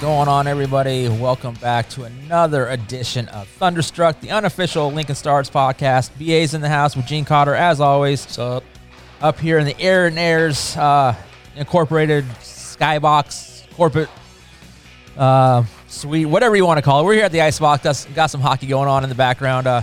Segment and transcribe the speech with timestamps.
[0.00, 1.10] Going on, everybody?
[1.10, 6.10] Welcome back to another edition of Thunderstruck, the unofficial Lincoln Stars podcast.
[6.18, 8.24] BA's in the house with Gene Cotter, as always.
[8.24, 8.64] What's up?
[9.20, 11.14] Up here in the Ayars and Ayars uh,
[11.54, 14.08] Incorporated Skybox corporate
[15.18, 17.04] uh, suite, whatever you want to call it.
[17.04, 17.82] We're here at the Icebox.
[17.84, 19.66] Got, got some hockey going on in the background.
[19.66, 19.82] Uh,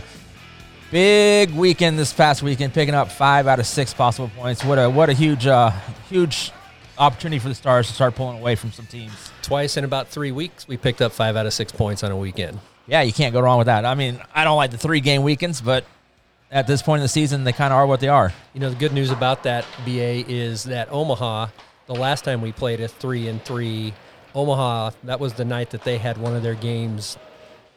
[0.90, 4.66] big weekend this past weekend, picking up five out of six possible points.
[4.66, 5.70] What a what a huge uh,
[6.10, 6.52] huge
[6.98, 9.30] opportunity for the Stars to start pulling away from some teams.
[9.48, 12.18] Twice in about three weeks, we picked up five out of six points on a
[12.18, 12.60] weekend.
[12.86, 13.86] Yeah, you can't go wrong with that.
[13.86, 15.86] I mean, I don't like the three game weekends, but
[16.52, 18.34] at this point in the season, they kind of are what they are.
[18.54, 21.48] You know, the good news about that BA is that Omaha,
[21.86, 23.94] the last time we played a three and three,
[24.36, 27.18] Omaha, that was the night that they had one of their games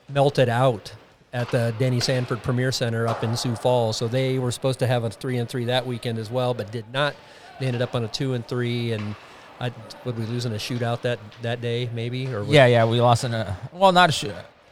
[0.09, 0.93] melted out
[1.33, 3.97] at the Denny Sanford Premier Center up in Sioux Falls.
[3.97, 6.73] So they were supposed to have a three and three that weekend as well, but
[6.73, 7.15] did not.
[7.61, 9.15] They ended up on a two and three, and
[9.61, 9.71] I
[10.05, 13.25] would we lose in a shootout that that day maybe or Yeah, yeah, we lost
[13.25, 14.25] in a well, not a sh-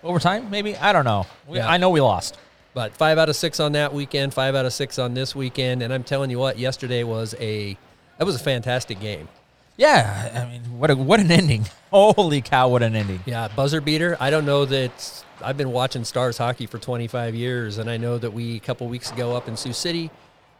[0.02, 0.76] overtime, maybe.
[0.76, 1.26] I don't know.
[1.46, 1.68] We, Yeah.
[1.68, 2.38] I know we lost.
[2.74, 5.82] But five out of six on that weekend, five out of six on this weekend,
[5.82, 7.76] and I'm telling you what, yesterday was a
[8.18, 9.28] that was a fantastic game.
[9.76, 11.66] Yeah, I mean, what a, what an ending!
[11.92, 13.20] Holy cow, what an ending!
[13.26, 14.16] Yeah, buzzer beater.
[14.18, 18.18] I don't know that I've been watching Stars hockey for 25 years, and I know
[18.18, 20.10] that we a couple weeks ago up in Sioux City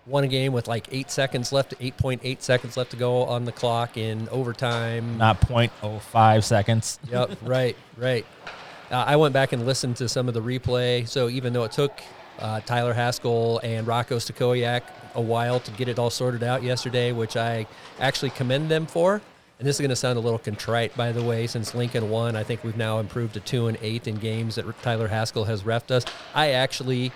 [0.09, 3.53] won a game with like eight seconds left, 8.8 seconds left to go on the
[3.53, 5.19] clock in overtime.
[5.19, 6.99] Not 0.05 seconds.
[7.11, 8.27] Yep, right, right.
[8.91, 11.07] Uh, I went back and listened to some of the replay.
[11.07, 12.01] So even though it took
[12.39, 14.83] uh, Tyler Haskell and Rocco Stakoyak
[15.15, 17.67] a while to get it all sorted out yesterday, which I
[17.99, 19.21] actually commend them for.
[19.59, 22.37] And this is going to sound a little contrite, by the way, since Lincoln won.
[22.37, 25.63] I think we've now improved to two and eight in games that Tyler Haskell has
[25.65, 26.05] refed us.
[26.33, 27.11] I actually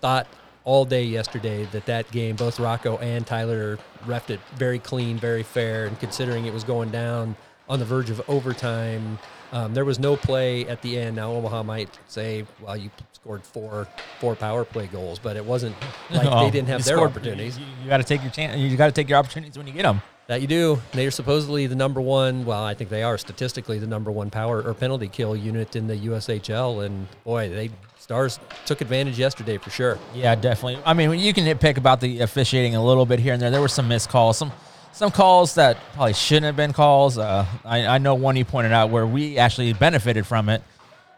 [0.00, 0.28] thought
[0.68, 5.42] all day yesterday that that game, both Rocco and Tyler refed it very clean, very
[5.42, 7.34] fair, and considering it was going down
[7.70, 9.18] on the verge of overtime,
[9.52, 11.16] um, there was no play at the end.
[11.16, 13.88] Now Omaha might say, "Well, you scored four
[14.20, 15.74] four power play goals," but it wasn't
[16.10, 17.58] like Oh, they didn't have their scored- opportunities.
[17.58, 18.58] You, you got to take your chance.
[18.58, 20.02] You got to take your opportunities when you get them.
[20.26, 20.82] That you do.
[20.92, 22.44] They're supposedly the number one.
[22.44, 25.86] Well, I think they are statistically the number one power or penalty kill unit in
[25.86, 27.70] the USHL, and boy, they
[28.08, 29.98] Stars took advantage yesterday for sure.
[30.14, 30.80] Yeah, definitely.
[30.86, 33.50] I mean, you can nitpick about the officiating a little bit here and there.
[33.50, 34.50] There were some missed calls, some
[34.92, 37.18] some calls that probably shouldn't have been calls.
[37.18, 40.62] Uh, I, I know one you pointed out where we actually benefited from it,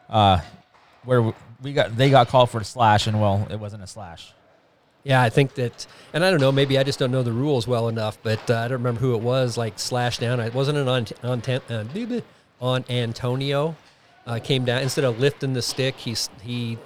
[0.09, 0.41] uh,
[1.05, 4.33] where we got they got called for a slash, and well, it wasn't a slash.
[5.05, 7.69] Yeah, I think that, and I don't know, maybe I just don't know the rules
[7.69, 9.57] well enough, but uh, I don't remember who it was.
[9.57, 11.41] Like slash down, it wasn't it on on
[11.71, 12.21] uh,
[12.61, 13.77] on Antonio.
[14.27, 16.79] Uh, came down instead of lifting the stick, he he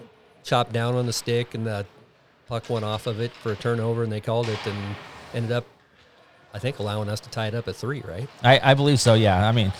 [0.45, 1.85] chopped down on the stick, and the
[2.47, 4.97] puck went off of it for a turnover, and they called it, and
[5.35, 5.67] ended up,
[6.53, 8.03] I think, allowing us to tie it up at three.
[8.03, 8.29] Right?
[8.43, 9.15] I, I believe so.
[9.15, 9.47] Yeah.
[9.47, 9.73] I mean,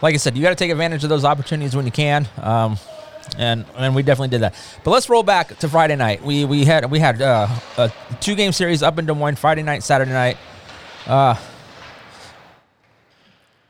[0.00, 2.28] like I said, you got to take advantage of those opportunities when you can.
[2.38, 2.78] Um,
[3.38, 4.54] and and we definitely did that.
[4.84, 6.22] But let's roll back to Friday night.
[6.22, 9.62] We we had we had uh, a two game series up in Des Moines Friday
[9.62, 10.38] night, Saturday night.
[11.06, 11.36] Uh,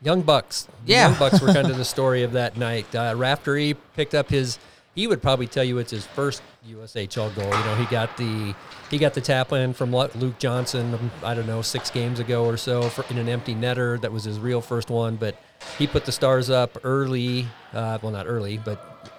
[0.03, 0.67] Young Bucks.
[0.85, 1.07] Yeah.
[1.09, 2.93] Young Bucks were kind of the story of that night.
[2.93, 4.59] Uh, Raftery picked up his.
[4.95, 7.45] He would probably tell you it's his first USHL goal.
[7.45, 8.53] You know, he got the
[8.91, 11.11] he got the tap in from Luke Johnson.
[11.23, 13.99] I don't know six games ago or so for, in an empty netter.
[14.01, 15.15] That was his real first one.
[15.15, 15.35] But
[15.79, 17.47] he put the Stars up early.
[17.73, 19.09] Uh, well, not early, but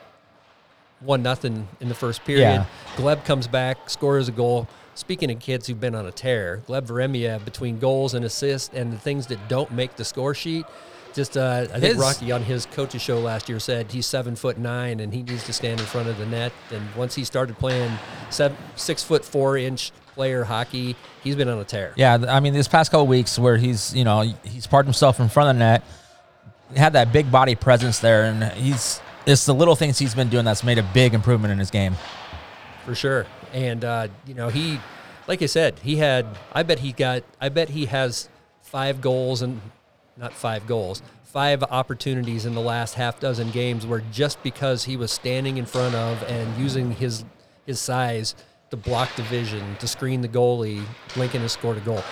[1.00, 2.42] one nothing in the first period.
[2.42, 2.66] Yeah.
[2.96, 4.68] Gleb comes back, scores a goal.
[4.94, 8.92] Speaking of kids who've been on a tear, Gleb Veremiev between goals and assists and
[8.92, 10.64] the things that don't make the score sheet.
[11.14, 14.34] Just uh, I think His- Rocky on his coach's show last year said he's seven
[14.36, 16.52] foot nine and he needs to stand in front of the net.
[16.72, 17.92] And once he started playing
[18.30, 21.92] seven, six foot four inch player hockey, he's been on a tear.
[21.96, 25.28] Yeah, I mean, this past couple weeks where he's, you know, he's parked himself in
[25.28, 25.82] front of the net,
[26.76, 30.44] had that big body presence there, and he's it's the little things he's been doing
[30.44, 31.94] that's made a big improvement in his game.
[32.84, 33.26] for sure.
[33.54, 34.80] And uh, you know, he,
[35.26, 36.26] like I said, he had.
[36.52, 37.22] I bet he got.
[37.40, 38.28] I bet he has
[38.60, 39.60] five goals and
[40.16, 44.96] not five goals, five opportunities in the last half dozen games where just because he
[44.96, 47.24] was standing in front of and using his
[47.64, 48.34] his size
[48.70, 50.82] to block division, to screen the goalie,
[51.16, 52.02] Lincoln has scored a goal.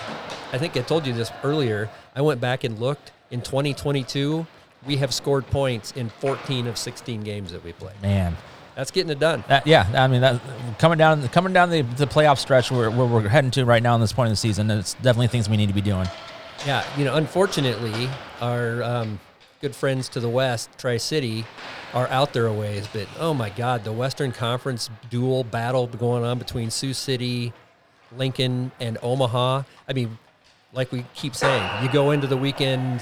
[0.53, 1.89] I think I told you this earlier.
[2.15, 3.11] I went back and looked.
[3.31, 4.45] In 2022,
[4.85, 7.99] we have scored points in 14 of 16 games that we played.
[8.01, 8.37] Man,
[8.75, 9.43] That's getting it done.
[9.47, 9.87] that yeah.
[9.93, 10.41] I mean, that
[10.79, 13.95] coming down coming down the, the playoff stretch where, where we're heading to right now
[13.95, 16.07] in this point of the season, it's definitely things we need to be doing.
[16.65, 18.09] Yeah, you know, unfortunately,
[18.41, 19.19] our um,
[19.61, 21.45] good friends to the west, Tri City,
[21.93, 22.87] are out there a ways.
[22.91, 27.53] But oh my God, the Western Conference dual battle going on between Sioux City,
[28.17, 29.63] Lincoln, and Omaha.
[29.87, 30.17] I mean,
[30.73, 33.01] like we keep saying, you go into the weekend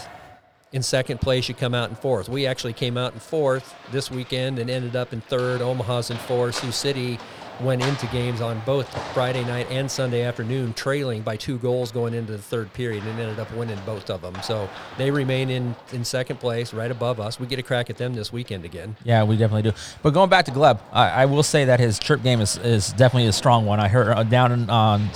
[0.73, 2.29] in second place, you come out in fourth.
[2.29, 5.61] We actually came out in fourth this weekend and ended up in third.
[5.61, 6.55] Omaha's in fourth.
[6.55, 7.19] Sioux City
[7.59, 12.13] went into games on both Friday night and Sunday afternoon, trailing by two goals going
[12.13, 14.35] into the third period, and ended up winning both of them.
[14.41, 17.39] So they remain in, in second place, right above us.
[17.39, 18.95] We get a crack at them this weekend again.
[19.03, 19.77] Yeah, we definitely do.
[20.01, 22.93] But going back to Gleb, I, I will say that his trip game is, is
[22.93, 23.79] definitely a strong one.
[23.79, 25.09] I heard uh, down on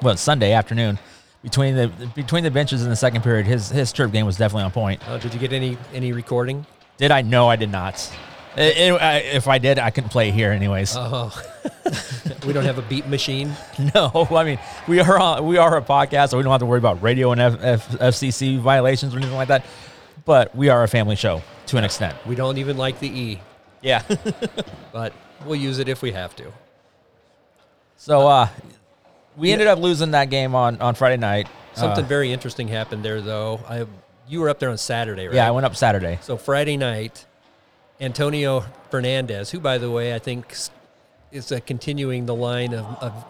[0.00, 0.98] what Sunday afternoon
[1.42, 4.64] between the between the benches in the second period, his his trip game was definitely
[4.64, 5.06] on point.
[5.08, 6.64] Uh, did you get any any recording?
[6.98, 7.22] Did I?
[7.22, 7.94] No, I did not.
[8.56, 10.94] It- it- I- if I did, I couldn't play here anyways.
[10.96, 11.32] Oh,
[12.46, 13.54] we don't have a beat machine.
[13.94, 16.66] no, I mean we are on, we are a podcast, so we don't have to
[16.66, 19.64] worry about radio and F, F, FCC violations or anything like that.
[20.24, 22.14] But we are a family show to an extent.
[22.26, 23.40] We don't even like the E,
[23.80, 24.02] Yeah.
[24.92, 25.12] but
[25.46, 26.52] we'll use it if we have to.
[27.96, 28.48] so uh,
[29.36, 31.48] we ended up losing that game on on Friday night.
[31.74, 33.60] Something Uh, very interesting happened there, though.
[33.68, 33.86] I
[34.28, 35.34] you were up there on Saturday, right?
[35.34, 36.18] yeah, I went up Saturday.
[36.22, 37.26] So Friday night,
[38.00, 40.54] Antonio Fernandez, who by the way I think
[41.30, 43.24] is uh, continuing the line of, of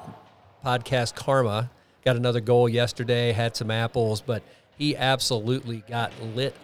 [0.65, 1.71] podcast karma,
[2.05, 4.43] got another goal yesterday, had some apples, but
[4.77, 6.55] he absolutely got lit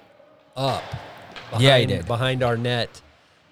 [0.56, 0.82] up.
[1.50, 2.06] Behind, Yeah, he did.
[2.06, 3.00] behind our net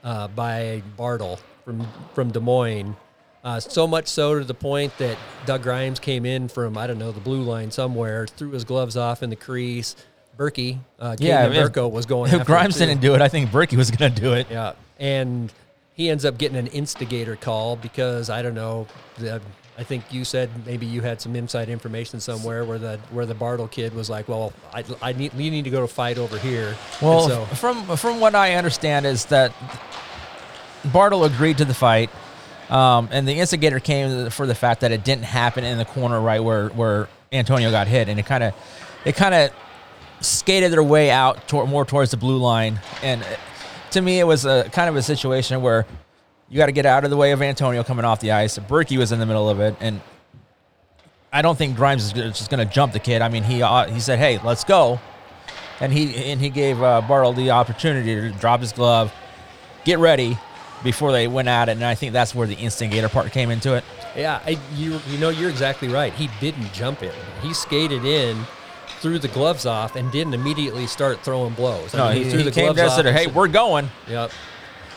[0.05, 2.97] uh, by Bartle from from Des Moines.
[3.47, 6.99] Uh, so much so to the point that Doug Grimes came in from I don't
[6.99, 9.95] know the blue line somewhere, threw his gloves off in the crease.
[10.37, 12.35] Berkey, uh, Yeah, if- Berko was going.
[12.35, 14.49] If Grimes didn't do it, I think Berkey was going to do it.
[14.51, 15.53] Yeah, and
[15.95, 18.89] he ends up getting an instigator call because I don't know.
[19.19, 19.41] The,
[19.79, 23.35] I think you said maybe you had some inside information somewhere where the where the
[23.35, 26.37] Bartle kid was like, "Well, I, I need you need to go to fight over
[26.37, 29.53] here." Well, so from from what I understand is that
[30.93, 32.11] Bartle agreed to the fight,
[32.71, 36.21] um, and the instigator came for the fact that it didn't happen in the corner
[36.21, 38.55] right where where Antonio got hit, and it kind of
[39.05, 39.51] it kind of
[40.21, 43.27] skated their way out more towards the blue line, and uh,
[43.91, 45.87] to me, it was a kind of a situation where
[46.49, 48.59] you got to get out of the way of Antonio coming off the ice.
[48.59, 50.01] Berkey was in the middle of it, and
[51.33, 53.23] I don't think Grimes is just going to jump the kid.
[53.23, 54.99] I mean, he uh, he said, "Hey, let's go,"
[55.81, 59.13] and he and he gave uh, Bartle the opportunity to drop his glove,
[59.85, 60.37] get ready
[60.83, 63.75] before they went at it, and I think that's where the instigator part came into
[63.75, 63.85] it.
[64.17, 66.13] yeah, I, you you know you're exactly right.
[66.13, 67.13] He didn't jump in.
[67.43, 68.45] He skated in,
[69.01, 71.95] threw the gloves off, and didn't immediately start throwing blows.
[71.95, 73.35] I No, mean, he, threw he the came gloves and off said, and "Hey, said-
[73.35, 74.31] we're going." Yep.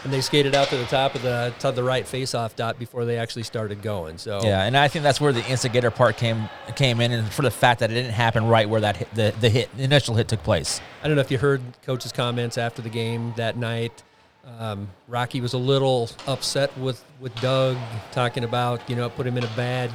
[0.05, 3.03] And they skated out to the top of the to the right face-off dot before
[3.03, 4.17] they actually started going.
[4.17, 6.47] So Yeah, and I think that's where the instigator part came
[6.77, 9.33] came in, and for the fact that it didn't happen right where that hit, the
[9.41, 10.79] the hit the initial hit took place.
[11.03, 14.03] I don't know if you heard coach's comments after the game that night.
[14.57, 17.77] Um, Rocky was a little upset with, with Doug,
[18.11, 19.91] talking about you know put him in a bad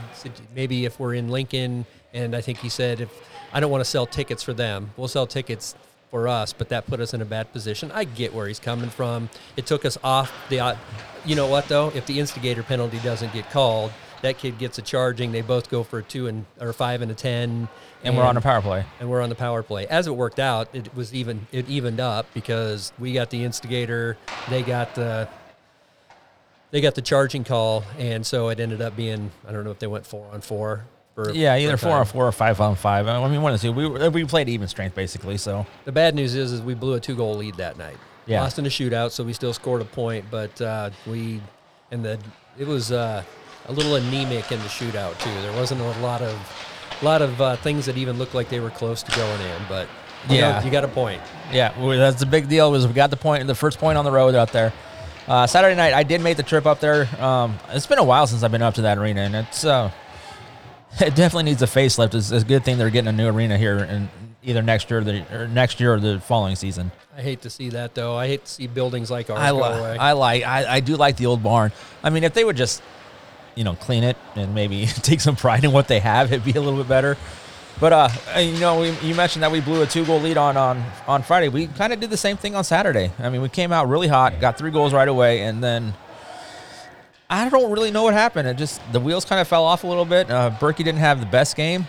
[0.54, 3.10] maybe if we're in Lincoln, and I think he said if
[3.52, 5.74] I don't want to sell tickets for them, we'll sell tickets
[6.10, 7.90] for us, but that put us in a bad position.
[7.92, 9.28] I get where he's coming from.
[9.56, 10.60] It took us off the.
[10.60, 10.76] uh,
[11.24, 11.90] You know what though?
[11.94, 13.90] If the instigator penalty doesn't get called,
[14.24, 15.32] that kid gets a charging.
[15.32, 17.68] They both go for a two and or five and a ten,
[18.02, 18.84] And, we're on a power play.
[18.98, 19.86] and we're on the power play.
[19.86, 24.16] As it worked out, it was even it evened up because we got the instigator,
[24.48, 25.28] they got the
[26.70, 29.78] they got the charging call, and so it ended up being I don't know if
[29.78, 30.84] they went four on four.
[31.14, 33.06] For, Yeah, either four on four or five on five.
[33.06, 33.72] I mean, one of the two.
[33.72, 35.36] We were- we played even strength basically.
[35.36, 37.96] So The bad news is, is we blew a two goal lead that night.
[38.26, 38.40] Yeah.
[38.42, 41.40] Lost in a shootout, so we still scored a point, but uh, we
[41.92, 42.18] and the
[42.58, 43.22] it was uh,
[43.66, 45.30] a little anemic in the shootout too.
[45.42, 46.38] There wasn't a lot of
[47.02, 49.88] lot of uh, things that even looked like they were close to going in, but
[50.28, 50.58] you Yeah.
[50.58, 51.20] know, you got a point.
[51.52, 52.70] yeah, well, that's the big deal.
[52.70, 54.72] Was we got the point, the first point on the road out there.
[55.26, 57.08] Uh, Saturday night, I did make the trip up there.
[57.22, 59.90] Um, it's been a while since I've been up to that arena, and it's uh,
[61.00, 62.14] it definitely needs a facelift.
[62.14, 64.08] It's, it's a good thing they're getting a new arena here, in
[64.42, 66.92] either next year, or the or next year or the following season.
[67.16, 68.16] I hate to see that though.
[68.16, 69.96] I hate to see buildings like ours I, go away.
[69.98, 71.72] I like I, I do like the old barn.
[72.02, 72.82] I mean, if they would just
[73.54, 76.52] you know clean it and maybe take some pride in what they have, it'd be
[76.52, 77.16] a little bit better.
[77.80, 80.36] But uh, uh, you know, we, you mentioned that we blew a two goal lead
[80.36, 81.48] on on on Friday.
[81.48, 83.10] We kind of did the same thing on Saturday.
[83.18, 85.94] I mean, we came out really hot, got three goals right away, and then
[87.28, 88.46] I don't really know what happened.
[88.46, 90.30] It just the wheels kind of fell off a little bit.
[90.30, 91.86] Uh, Berkey didn't have the best game.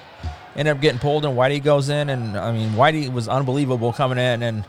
[0.55, 4.17] Ended up getting pulled, and Whitey goes in, and I mean Whitey was unbelievable coming
[4.17, 4.65] in, and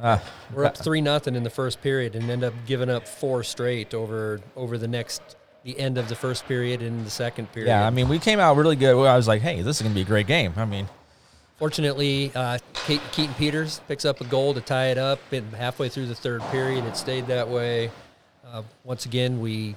[0.00, 0.18] uh,
[0.54, 3.92] We're up three nothing in the first period and end up giving up four straight
[3.92, 5.20] over over the next
[5.64, 7.68] the end of the first period and the second period.
[7.68, 8.96] yeah, I mean we came out really good.
[9.06, 10.52] I was like, hey, this is gonna be a great game.
[10.56, 10.88] I mean,
[11.60, 15.20] Fortunately, uh, Keaton Peters picks up a goal to tie it up.
[15.30, 17.90] And halfway through the third period, it stayed that way.
[18.46, 19.74] Uh, once again, we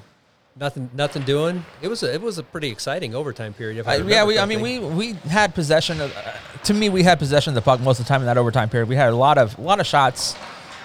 [0.56, 1.66] nothing nothing doing.
[1.82, 3.80] It was a, it was a pretty exciting overtime period.
[3.80, 6.16] If I, I, yeah, we, I mean we we had possession of.
[6.16, 6.32] Uh,
[6.64, 8.70] to me, we had possession of the puck most of the time in that overtime
[8.70, 8.88] period.
[8.88, 10.38] We had a lot of a lot of shots,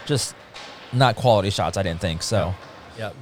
[0.05, 0.35] just
[0.93, 1.77] not quality shots.
[1.77, 2.39] I didn't think so.
[2.39, 2.55] Yeah.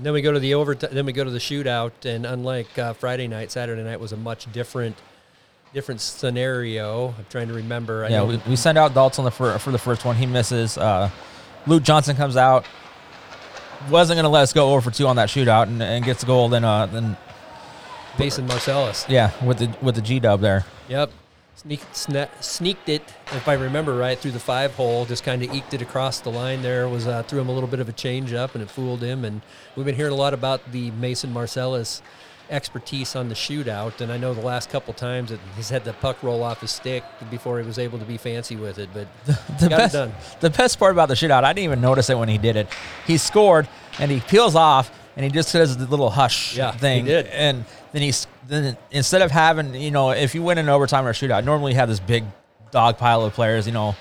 [0.03, 0.91] Then we go to the overtime.
[0.93, 4.17] Then we go to the shootout, and unlike uh, Friday night, Saturday night was a
[4.17, 4.97] much different,
[5.75, 7.09] different scenario.
[7.19, 8.05] I'm trying to remember.
[8.05, 10.17] I Yeah, we, we send out Dalton the fir- for the first one.
[10.17, 10.79] He misses.
[10.79, 11.11] Uh,
[11.67, 12.65] Luke Johnson comes out.
[13.91, 16.23] Wasn't going to let us go over for two on that shootout and, and gets
[16.23, 16.49] a goal.
[16.49, 17.17] Then, uh, then
[18.19, 19.07] Mason Marcellus.
[19.09, 20.65] yeah, with the with the G dub there.
[20.89, 21.11] Yep.
[21.57, 25.07] Sneak, sne- sneaked it, if I remember right, through the five hole.
[25.07, 26.61] Just kind of eked it across the line.
[26.61, 29.03] There was uh, threw him a little bit of a change up, and it fooled
[29.03, 29.25] him.
[29.25, 29.41] And
[29.75, 32.03] we've been hearing a lot about the Mason Marcellus
[32.51, 34.01] expertise on the shootout.
[34.01, 36.71] And I know the last couple times that he's had the puck roll off his
[36.71, 38.91] stick before he was able to be fancy with it.
[38.93, 39.09] But
[39.59, 42.29] The got best, the best part about the shootout, I didn't even notice it when
[42.29, 42.69] he did it.
[43.07, 43.67] He scored
[43.99, 47.05] and he peels off and he just does the little hush Yeah, he thing.
[47.07, 47.27] did.
[47.27, 51.11] And then he's then instead of having you know if you win an overtime or
[51.11, 52.25] a shootout, normally you have this big
[52.71, 53.95] dog pile of players, you know,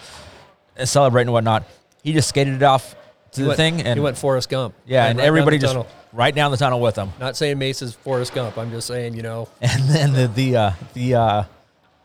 [0.84, 1.64] celebrating and whatnot.
[2.04, 2.96] He just skated it off
[3.32, 4.76] to He the went, thing and he went Forrest Gump.
[4.86, 5.88] yeah, and right everybody just tunnel.
[6.14, 7.12] right down the tunnel with him.
[7.20, 8.58] Not saying Mason's Forrest Gump.
[8.58, 11.44] I'm just saying, you know, And then the the uh, the uh,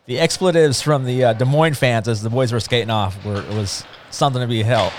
[0.06, 3.40] the expletives from the uh, Des Moines fans as the boys were skating off were
[3.42, 4.92] it was something to be held.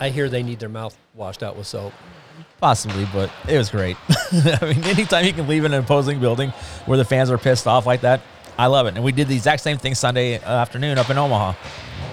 [0.00, 1.92] I hear they need their mouth washed out with soap.
[2.62, 3.96] Possibly, but it was great.
[4.32, 6.50] I mean, anytime you can leave an opposing building
[6.86, 8.20] where the fans are pissed off like that,
[8.56, 8.94] I love it.
[8.94, 11.54] And we did the exact same thing Sunday afternoon up in Omaha.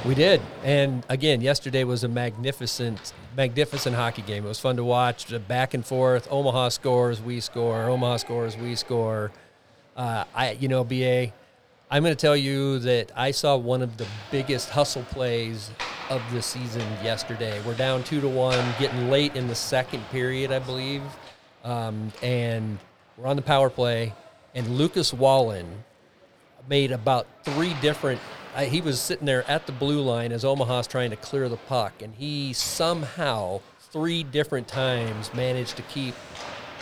[0.08, 4.44] We did, and again, yesterday was a magnificent, magnificent hockey game.
[4.44, 6.28] It was fun to watch, the back and forth.
[6.32, 7.84] Omaha scores, we score.
[7.84, 9.30] Omaha scores, we score.
[9.96, 11.32] Uh, I, you know, ba,
[11.92, 15.72] I'm going to tell you that I saw one of the biggest hustle plays
[16.12, 17.60] of the season yesterday.
[17.66, 21.02] We're down two to one, getting late in the second period, I believe,
[21.64, 22.78] um, and
[23.18, 24.14] we're on the power play,
[24.54, 25.84] and Lucas Wallen
[26.68, 28.22] made about three different.
[28.56, 31.58] I, he was sitting there at the blue line as Omaha's trying to clear the
[31.58, 36.14] puck, and he somehow three different times managed to keep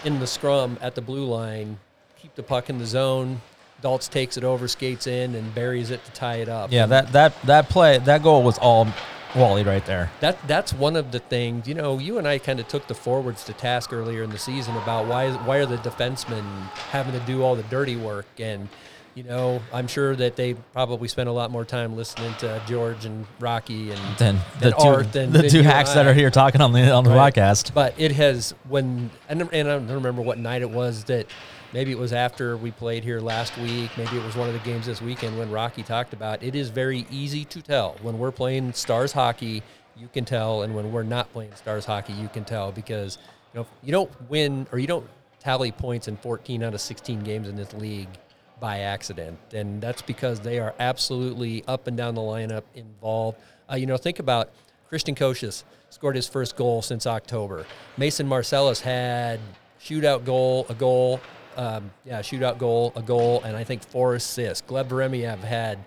[0.03, 1.79] in the scrum at the blue line,
[2.21, 3.39] keep the puck in the zone.
[3.81, 6.71] Daltz takes it over, skates in, and buries it to tie it up.
[6.71, 8.87] Yeah, that that that play, that goal was all
[9.35, 10.09] Wally right there.
[10.19, 11.67] That that's one of the things.
[11.67, 14.37] You know, you and I kind of took the forwards to task earlier in the
[14.39, 16.43] season about why why are the defensemen
[16.91, 18.67] having to do all the dirty work and.
[19.15, 23.03] You know, I'm sure that they probably spent a lot more time listening to George
[23.03, 26.61] and Rocky and Then the two Art than the two hacks that are here talking
[26.61, 27.33] on the on the Right.
[27.33, 27.73] podcast.
[27.73, 31.25] But it has when and, and I don't remember what night it was that
[31.73, 33.91] maybe it was after we played here last week.
[33.97, 36.69] Maybe it was one of the games this weekend when Rocky talked about it is
[36.69, 39.63] very easy to tell when we're playing Stars hockey.
[39.95, 43.17] You can tell, and when we're not playing Stars hockey, you can tell because
[43.53, 45.07] you know you don't win or you don't
[45.39, 48.09] tally points in 14 out of 16 games in this league
[48.59, 53.37] by accident, and that's because they are absolutely up and down the lineup involved.
[53.71, 54.51] Uh, you know, think about
[54.89, 57.65] Christian Kocius scored his first goal since October.
[57.97, 59.39] Mason Marcellus had
[59.81, 61.19] shootout goal, a goal,
[61.57, 64.65] um, yeah, shootout goal, a goal, and I think four assists.
[64.67, 65.79] Gleb Veremiev had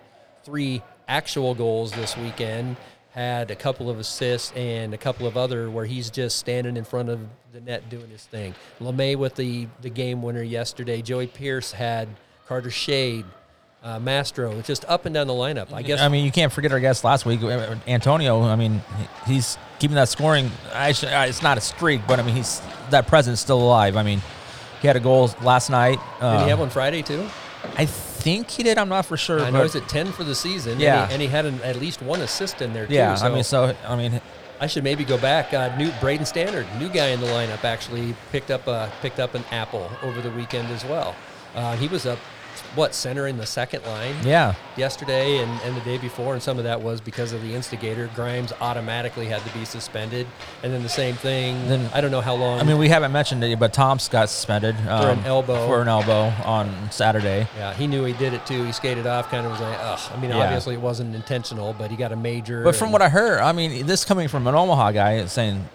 [0.43, 2.75] three actual goals this weekend.
[3.11, 6.85] Had a couple of assists and a couple of other where he's just standing in
[6.85, 7.19] front of
[7.51, 8.55] the net doing his thing.
[8.79, 11.01] LeMay with the the game winner yesterday.
[11.01, 12.07] Joey Pierce had
[12.47, 13.25] Carter Shade,
[13.83, 14.61] uh, Mastro.
[14.61, 15.73] Just up and down the lineup.
[15.73, 18.41] I guess I mean, you can't forget our guest last week, uh, Antonio.
[18.43, 18.81] I mean,
[19.27, 20.49] he's keeping that scoring.
[20.71, 22.61] Actually, it's not a streak, but I mean, he's
[22.91, 23.97] that presence still alive.
[23.97, 24.21] I mean,
[24.81, 25.99] he had a goal last night.
[26.19, 27.27] Uh, did he have one Friday too?
[27.77, 28.77] I think he did.
[28.77, 29.39] I'm not for sure.
[29.41, 30.79] I know he's at ten for the season.
[30.79, 31.03] Yeah.
[31.03, 32.93] and he, and he had an, at least one assist in there too.
[32.93, 34.21] yeah, so I mean, so I mean,
[34.59, 35.53] I should maybe go back.
[35.53, 39.35] Uh, new Braden Standard, new guy in the lineup, actually picked up a picked up
[39.35, 41.15] an apple over the weekend as well.
[41.55, 42.19] Uh, he was up,
[42.75, 46.57] what center in the second line yeah, yesterday and, and the day before, and some
[46.57, 48.09] of that was because of the instigator.
[48.15, 50.25] Grimes automatically had to be suspended,
[50.63, 51.67] and then the same thing.
[51.67, 52.59] Then- I don't know how long.
[52.59, 55.65] I mean, we haven't mentioned it, but Tom's got suspended um, an elbow.
[55.67, 57.47] For an elbow on Saturday.
[57.57, 58.63] yeah, he knew he did it too.
[58.63, 59.99] He skated off, kind of was like, ugh.
[60.13, 60.37] I mean, Yeah.
[60.37, 62.63] obviously it wasn't intentional, but he got a major.
[62.63, 65.67] But from and- what I heard, I mean, this coming from an Omaha guy saying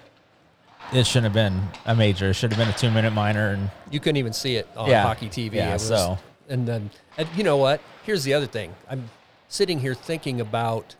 [0.93, 2.31] it shouldn't have been a major.
[2.31, 3.49] It should have been a two minute minor.
[3.50, 5.02] And You couldn't even see it on Yeah.
[5.02, 5.57] hockey TV.
[5.57, 7.80] Yeah, It was- so- and then and you know what?
[8.04, 8.74] Here's the other thing.
[8.88, 9.10] I'm
[9.48, 10.96] sitting here thinking about.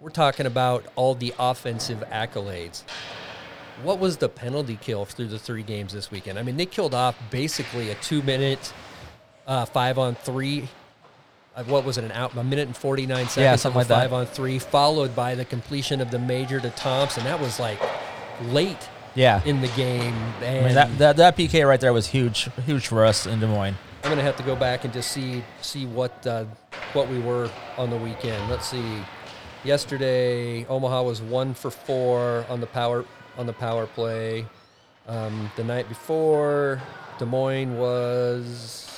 [0.00, 2.82] We're talking about all the offensive accolades.
[3.84, 6.40] What was the penalty kill through the three games this weekend?
[6.40, 8.72] I mean, they killed off basically a two minute,
[9.46, 10.68] uh, five on three.
[11.54, 12.04] Uh, what was it?
[12.04, 13.36] An out a minute and forty nine seconds.
[13.36, 14.10] Yeah, something of like a that.
[14.10, 17.24] Five on three, followed by the completion of the major to Thompson.
[17.24, 17.78] That was like
[18.46, 20.14] late yeah, in the game.
[20.40, 23.46] I mean that, that that PK right there was huge, huge for us in Des
[23.46, 23.76] Moines.
[24.04, 26.44] I'm gonna have to go back and just see see what uh,
[26.92, 28.50] what we were on the weekend.
[28.50, 28.98] Let's see.
[29.64, 33.04] Yesterday, Omaha was one for four on the power
[33.38, 34.44] on the power play.
[35.06, 36.80] Um, the night before,
[37.18, 38.88] Des Moines was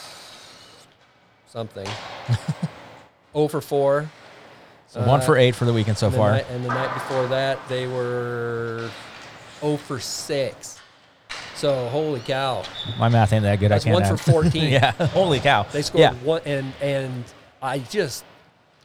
[1.49, 1.87] something.
[3.35, 4.09] 0 for four.
[4.89, 6.31] So one Uh, for eight for the weekend so and the far.
[6.33, 8.91] night- and the night before that, they were
[9.61, 10.74] 0 for six.
[11.57, 12.65] So holy cow!
[12.99, 13.71] My math ain't that good.
[13.71, 14.03] That's I can't.
[14.03, 14.73] one for 14.
[14.73, 15.65] yeah, holy cow.
[15.65, 17.25] They scored Yeah, one, and and
[17.63, 18.25] I just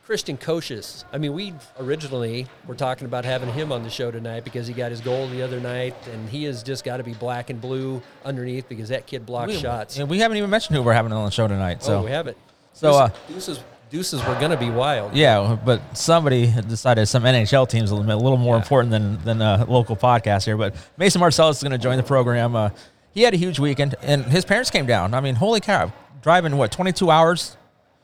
[0.06, 1.04] Christian Kocius.
[1.14, 4.74] I mean, we originally were talking about having him on the show tonight because he
[4.74, 7.62] got his goal the other night, and he has just got to be black and
[7.62, 10.00] blue underneath because that kid blocks we, shots.
[10.00, 11.84] and we haven't even mentioned who we're having on the show tonight.
[11.84, 12.38] So oh, we have it.
[12.74, 13.60] So, uh, deuces,
[13.90, 15.16] deuces were gonna be wild.
[15.16, 18.62] Yeah, but somebody decided some NHL teams a little, a little more Yeah.
[18.62, 20.58] important than than a local podcast here.
[20.58, 22.56] But Mason Marcellus is going to join the program.
[22.56, 22.70] Uh,
[23.12, 25.14] he had a huge weekend, and his parents came down.
[25.14, 25.92] I mean, holy cow!
[26.22, 27.58] Driving what twenty two hours?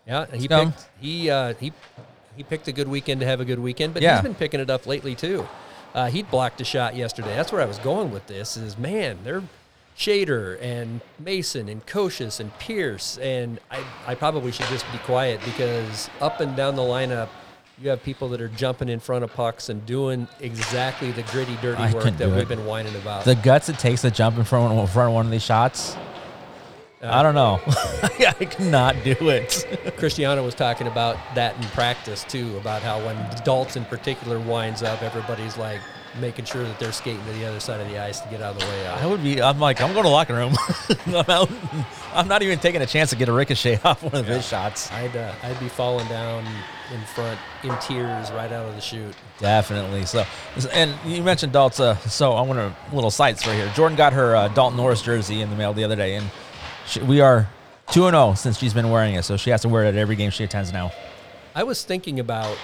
[0.07, 1.71] Yeah, he picked he uh, he
[2.35, 4.15] he picked a good weekend to have a good weekend, but Yeah.
[4.15, 5.47] he's been picking it up lately too.
[5.93, 7.33] Uh, he blocked a shot yesterday.
[7.35, 8.57] That's where I was going with this.
[8.57, 9.43] Is man, they're
[9.97, 15.39] Shader and Mason and Kocius and Pierce, and I I probably should just be quiet
[15.45, 17.29] because up and down the lineup.
[17.81, 21.57] You have people that are jumping in front of pucks and doing exactly the gritty,
[21.61, 22.47] dirty I work that we've it.
[22.47, 23.25] been whining about.
[23.25, 25.97] The guts it takes to jump in front in front of one of these shots.
[27.01, 27.59] I don't know.
[27.67, 28.09] Uh,
[28.39, 29.93] I cannot do it.
[29.97, 34.81] Cristiano was talking about that in practice too, about how when Daltz in particular winds
[34.81, 35.81] up, everybody's like
[36.19, 38.55] making sure that they're skating to the other side of the ice to get out
[38.55, 38.87] of the way.
[38.87, 39.41] I would be.
[39.41, 40.55] I'm like, I'm going to locker room.
[41.07, 41.49] I'm out.
[42.13, 44.91] I'm not even taking a chance to get a ricochet off one of his shots.
[44.91, 46.45] I'd uh, I'd be falling down
[46.93, 49.15] in front in tears right out of the chute.
[49.39, 50.05] Definitely.
[50.05, 50.25] So,
[50.71, 51.79] and you mentioned Dalt's.
[51.79, 53.71] Uh, so I want a little sights right here.
[53.75, 56.29] Jordan got her uh, Dalton Norris jersey in the mail the other day, and
[56.87, 57.49] she, we are
[57.91, 59.23] two and zero since she's been wearing it.
[59.23, 60.91] So she has to wear it at every game she attends now.
[61.53, 62.57] I was thinking about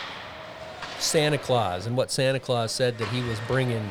[1.02, 3.90] Santa Claus and what Santa Claus said that he was bringing.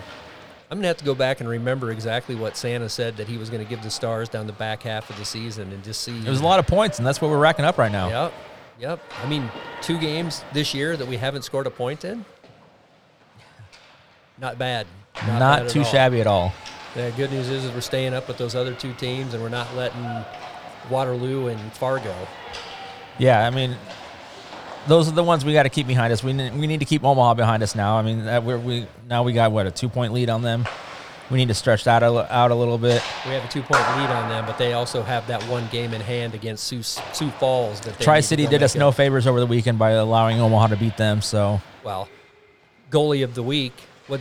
[0.71, 3.51] I'm gonna have to go back and remember exactly what Santa said that he was
[3.51, 6.17] gonna give the Stars down the back half of the season and just see.
[6.17, 8.09] It was a lot of points, and that's what we're racking up right now.
[8.09, 8.33] Yep.
[8.81, 9.01] Yep.
[9.23, 9.51] I mean,
[9.83, 12.25] two games this year that we haven't scored a point in.
[14.39, 14.87] Not bad.
[15.27, 15.85] Not, Not, bad too all.
[15.85, 16.53] shabby at all.
[16.95, 19.49] The good news is, is we're staying up with those other two teams, and we're
[19.51, 20.25] not letting
[20.89, 22.15] Waterloo and Fargo.
[23.19, 23.77] Yeah, I mean,
[24.87, 26.23] those are the ones we got to keep behind us.
[26.23, 27.97] We need, we need to keep Omaha behind us now.
[27.97, 30.67] I mean, that we're, we now we got what a two point lead on them.
[31.31, 33.01] We need to stretch that a, out a little bit.
[33.25, 36.01] We have a two-point lead on them, but they also have that one game in
[36.01, 37.81] hand against Sioux, Sioux Falls.
[37.83, 40.97] That Tri City did us no favors over the weekend by allowing Omaha to beat
[40.97, 41.23] them.
[41.23, 42.09] So Well,
[42.91, 43.75] goalie of the week.
[44.09, 44.19] What,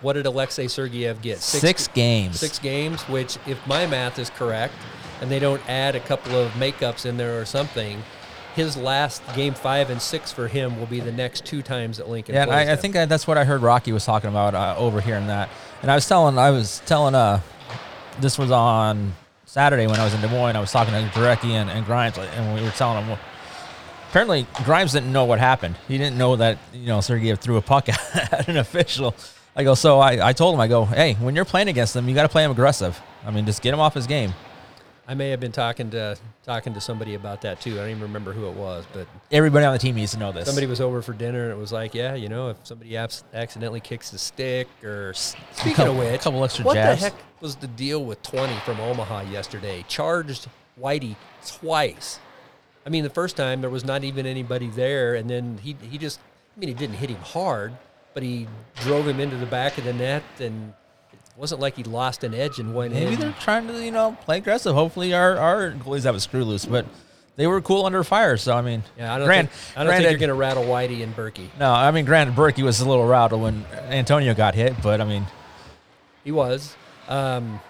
[0.00, 1.38] what did Alexei Sergeyev get?
[1.38, 2.40] six, games.
[2.40, 4.74] six games, which, if my math is correct,
[5.20, 8.02] and they don't add a couple of makeups in there or something,
[8.54, 12.08] his last game five and six for him will be the next two times that
[12.08, 12.34] Lincoln.
[12.34, 15.00] Yeah, I, I think that that's what I heard Rocky was talking about uh, over
[15.00, 15.48] here in that.
[15.82, 17.40] And I was telling, I was telling, uh,
[18.20, 19.14] this was on
[19.46, 20.56] Saturday when I was in Des Moines.
[20.56, 23.08] I was talking to Jarecki and, and Grimes, and we were telling them.
[23.08, 23.18] Well,
[24.08, 25.76] apparently, Grimes didn't know what happened.
[25.88, 29.14] He didn't know that you know Sergeyev threw a puck at an official.
[29.56, 32.08] I go, so I, I told him, I go, hey, when you're playing against them,
[32.08, 33.00] you got to play him aggressive.
[33.26, 34.32] I mean, just get him off his game.
[35.10, 37.72] I may have been talking to talking to somebody about that too.
[37.72, 40.30] I don't even remember who it was, but Everybody on the team needs to know
[40.30, 40.46] this.
[40.46, 43.24] somebody was over for dinner and it was like, yeah, you know, if somebody abs-
[43.34, 47.00] accidentally kicks the stick or speaking couple- of which, a couple extra what jabs.
[47.00, 49.84] the heck was the deal with 20 from Omaha yesterday?
[49.88, 50.46] Charged
[50.80, 52.20] Whitey twice.
[52.86, 55.98] I mean, the first time there was not even anybody there, and then he he
[55.98, 56.20] just,
[56.56, 57.72] I mean, he didn't hit him hard,
[58.14, 58.46] but he
[58.76, 60.72] drove him into the back of the net, and
[61.36, 63.20] wasn't like he lost an edge and went Maybe in.
[63.20, 64.74] they're trying to, you know, play aggressive.
[64.74, 66.84] Hopefully, our, our goalies have a screw loose, but
[67.36, 68.36] they were cool under fire.
[68.36, 70.64] So I mean, Yeah, I don't grand- think I don't think you're going to rattle
[70.64, 71.48] Whitey and Berkey.
[71.58, 75.04] No, I mean, granted, Berkey was a little rattled when Antonio got hit, but I
[75.04, 75.26] mean,
[76.24, 76.76] He was.
[77.08, 77.60] Um,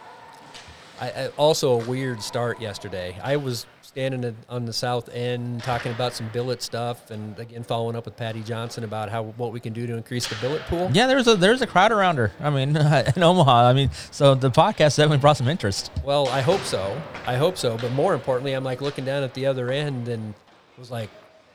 [1.01, 3.17] I, I, also a weird start yesterday.
[3.23, 7.97] I was standing on the south end talking about some billet stuff, and again following
[7.97, 10.89] up with Patty Johnson about how what we can do to increase the billet pool.
[10.93, 12.31] Yeah, there's a there's a crowd around her.
[12.39, 12.77] I mean,
[13.17, 13.69] in Omaha.
[13.69, 15.91] I mean, so the podcast definitely brought some interest.
[16.05, 17.03] Well, I hope so.
[17.27, 17.77] I hope so.
[17.79, 20.35] But more importantly, I'm like looking down at the other end and
[20.79, 21.11] was like,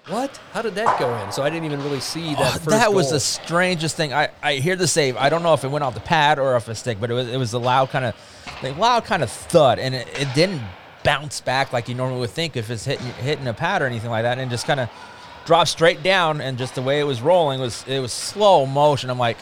[0.08, 0.38] "What?
[0.52, 2.56] How did that go in?" So I didn't even really see that.
[2.56, 3.13] Oh, first that was goal.
[3.13, 4.12] the strangest thing.
[4.12, 5.15] I, I hear the save.
[5.15, 7.13] I don't know if it went off the pad or off a stick, but it
[7.13, 8.13] was it was a loud kind of
[8.62, 10.62] like loud kind of thud, and it, it didn't
[11.06, 14.10] bounce back like you normally would think if it's hitting hitting a pad or anything
[14.10, 14.89] like that, and just kind of
[15.46, 19.10] dropped straight down, and just the way it was rolling was it was slow motion.
[19.10, 19.38] I'm like,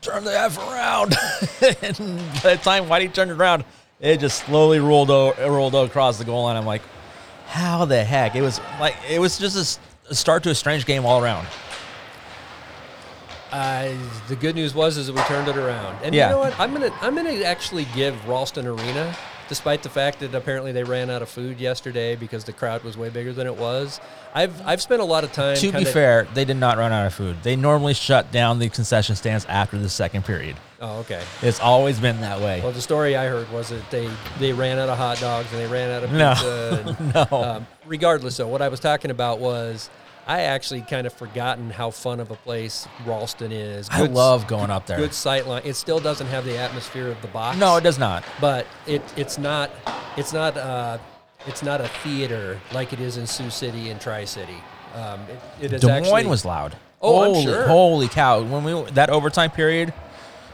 [0.00, 1.14] turn the f around,
[1.82, 3.64] and by the time Whitey turned it around,
[4.00, 6.56] it just slowly rolled o- rolled across the goal line.
[6.56, 6.82] I'm like,
[7.46, 8.34] how the heck?
[8.34, 11.46] It was like it was just a start to a strange game all around.
[13.52, 13.92] Uh,
[14.26, 15.96] the good news was is that we turned it around.
[16.02, 16.26] And Yeah.
[16.26, 16.58] you know what?
[16.58, 19.14] I'm gonna I'm gonna actually give Ralston Arena,
[19.48, 22.96] despite the fact that apparently they ran out of food yesterday because the crowd was
[22.96, 24.00] way bigger than it was.
[24.34, 25.56] I've I've spent a lot of time.
[25.56, 27.36] To be fair, they did not run out of food.
[27.42, 30.56] They normally shut down the concession stands after the second period.
[30.80, 31.22] Oh, okay.
[31.40, 32.60] It's always been that way.
[32.60, 35.60] Well, the story I heard was that they, they ran out of hot dogs and
[35.62, 36.34] they ran out of No.
[36.34, 36.84] pizza.
[36.98, 37.42] and, No.
[37.42, 39.88] Um, regardless, though, what I was talking about was
[40.26, 43.88] I actually kind of forgotten how fun of a place Ralston is.
[43.90, 44.96] I Good s- love going up there.
[44.96, 45.62] Good sight line.
[45.64, 47.58] It still doesn't have the atmosphere of the box.
[47.58, 48.24] No, it does not.
[48.40, 49.70] But it it's not
[50.16, 50.98] it's not uh,
[51.46, 54.56] it's not a theater like it is in Sioux City and Tri City.
[54.94, 55.20] Um,
[55.60, 56.76] it, it is Des actually, Moines was loud.
[57.02, 57.66] Oh, I'm holy, sure.
[57.66, 58.42] Holy cow!
[58.42, 59.92] When we that overtime period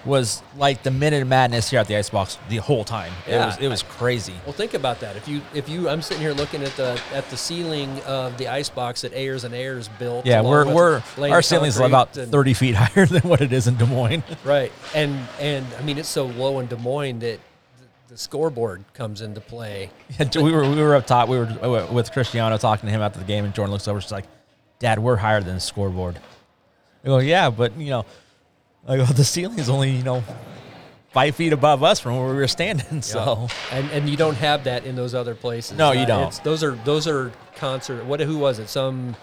[0.04, 3.12] was like the minute of madness here at the icebox the whole time.
[3.26, 3.46] It Yeah.
[3.46, 4.34] was it was crazy.
[4.46, 5.16] Well, think about that.
[5.16, 8.48] If you if you I'm sitting here looking at the at the ceiling of the
[8.48, 10.24] ice box that Ayars and Ayars built.
[10.26, 13.76] Yeah, we're we're our ceiling's about and- thirty feet higher than what it is in
[13.76, 14.22] Des Moines.
[14.44, 17.38] Right, and and I mean it's so low in Des Moines that
[17.78, 19.90] the, the scoreboard comes into play.
[20.18, 21.28] Yeah, we were we were up top.
[21.28, 24.00] We were with Cristiano talking to him after the game, and Jordan looks over.
[24.00, 24.24] She's like,
[24.78, 26.18] "Dad, we're higher than the scoreboard."
[27.04, 28.04] I go, "Yeah, but you know,
[28.86, 30.22] I go the ceiling's only you know
[31.12, 34.64] five feet above us from where we were standing." So and and you don't have
[34.64, 35.76] that in those other places.
[35.76, 36.32] No, you don't.
[36.44, 38.04] Those are those are concert.
[38.04, 38.68] What who was it?
[38.68, 39.16] Some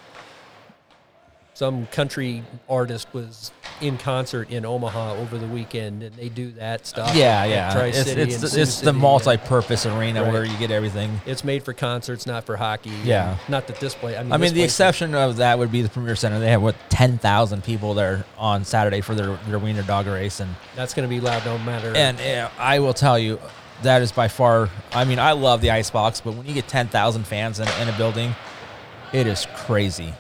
[1.58, 6.86] some country artist was in concert in Omaha over the weekend, and they do that
[6.86, 7.16] stuff.
[7.16, 10.32] yeah, yeah, it's Tri-City it's the, it's the multi-purpose arena Right.
[10.34, 11.20] where you get everything.
[11.26, 12.92] It's made for concerts, not for hockey.
[13.04, 13.38] Yeah.
[13.50, 14.18] Not that this place.
[14.18, 16.40] I mean, I mean, the place is- exception of that would be the Premier Center.
[16.40, 20.40] They have what ten thousand people there on Saturday for their their wiener dog race,
[20.40, 21.92] and That's going to be loud no matter.
[21.96, 23.40] and uh, I will tell you,
[23.82, 24.70] that is by far.
[24.92, 27.90] I mean, I love the icebox, but when you get ten thousand fans in, in
[27.90, 28.36] a building,
[29.12, 30.14] it is crazy.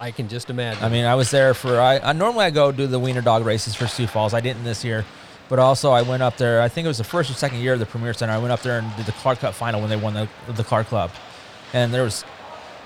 [0.00, 0.82] I can just imagine.
[0.82, 1.78] I mean, I was there for.
[1.78, 4.32] I, I normally I go do the wiener dog races for Sioux Falls.
[4.32, 5.04] I didn't this year,
[5.50, 6.62] but also I went up there.
[6.62, 8.32] I think it was the first or second year of the Premier Center.
[8.32, 10.64] I went up there and did the Clark Cup final when they won the the
[10.64, 11.10] Clark Club,
[11.74, 12.24] and there was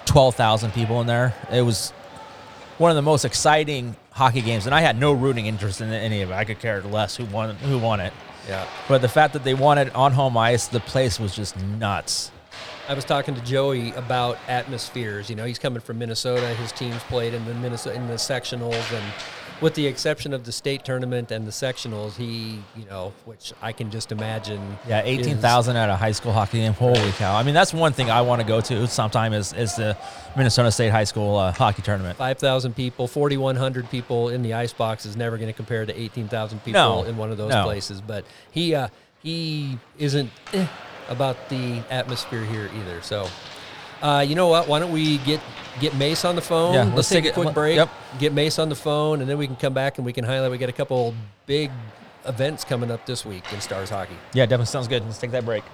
[0.06, 1.34] twelve thousand people in there.
[1.52, 1.90] It was
[2.78, 6.22] one of the most exciting hockey games, and I had no rooting interest in any
[6.22, 6.34] of it.
[6.34, 8.12] I could care less who won who won it.
[8.48, 8.66] yeah.
[8.88, 12.32] But the fact that they won it on home ice, the place was just nuts.
[12.88, 15.30] I was talking to Joey about atmospheres.
[15.30, 16.46] You know, he's coming from Minnesota.
[16.48, 19.04] His teams played in the Minnesota in the sectionals, and
[19.62, 23.72] with the exception of the state tournament and the sectionals, he, you know, which I
[23.72, 24.76] can just imagine.
[24.86, 26.74] Yeah, eighteen thousand at a high school hockey game.
[26.74, 27.34] Holy cow!
[27.34, 29.96] I mean, that's one thing I want to go to sometime is is the
[30.36, 32.18] Minnesota State High School uh, hockey tournament.
[32.18, 36.58] 5,000 people, 4,100 people in the ice box is never going to compare to 18,000
[36.64, 37.64] people No, in one of those no.
[37.64, 38.02] places.
[38.02, 38.88] But he uh,
[39.22, 40.66] he isn't eh,
[41.08, 43.00] about the atmosphere here either.
[43.02, 43.28] So,
[44.02, 44.68] uh, you know what?
[44.68, 45.40] Why don't we get
[45.80, 46.74] get Mace on the phone?
[46.74, 47.76] Yeah, let's, let's take, take a quick let- break.
[47.76, 47.90] yep.
[48.18, 50.50] Get Mace on the phone, and then we can come back and we can highlight.
[50.50, 51.14] We got a couple
[51.46, 51.70] big
[52.26, 54.16] events coming up this week in Stars hockey.
[54.32, 55.04] Yeah, definitely sounds good.
[55.04, 55.64] Let's take that break.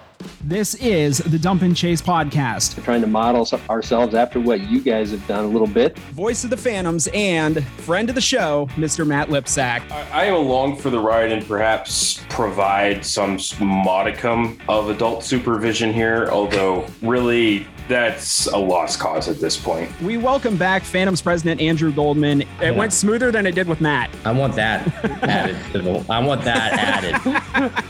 [0.43, 2.81] This is the Dump and Chase podcast.
[2.83, 5.97] trying to model ourselves after what you guys have done a little bit.
[5.97, 9.05] Voice of the Phantoms and friend of the show, Mr.
[9.05, 9.89] Matt Lipsack.
[9.91, 16.27] I am along for the ride and perhaps provide some modicum of adult supervision here,
[16.31, 19.91] although really that's a lost cause at this point.
[20.01, 22.43] We welcome back Phantoms president Andrew Goldman.
[22.61, 24.09] It went smoother than it did with Matt.
[24.23, 24.87] I want that
[25.23, 25.57] added.
[25.73, 26.71] to the- I want that
[27.53, 27.83] added.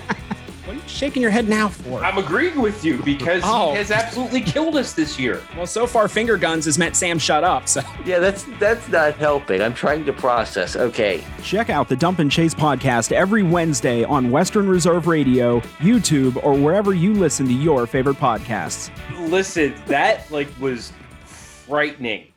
[1.02, 2.04] What are you shaking your head now for?
[2.04, 3.72] I'm agreeing with you because Oh.
[3.72, 5.42] he has absolutely killed us this year.
[5.58, 7.68] Well, so far, finger guns has meant Sam shut up.
[7.68, 9.64] So Yeah, that's that's not helping.
[9.64, 10.76] I'm trying to process.
[10.76, 11.24] Okay.
[11.42, 16.54] check out the Dump and Chase podcast every Wednesday on Western Reserve Radio, YouTube, or
[16.54, 18.92] wherever you listen to your favorite podcasts.
[19.28, 20.94] Listen, that like was
[21.26, 22.28] frightening.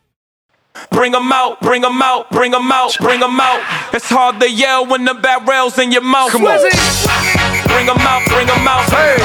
[0.91, 3.61] Bring them out, bring them out, bring them out, bring them out.
[3.93, 6.31] It's hard to yell when the barrel's in your mouth.
[6.33, 7.44] Come on.
[7.75, 8.89] Bring 'em out, bring 'em out.
[8.89, 9.17] Hey.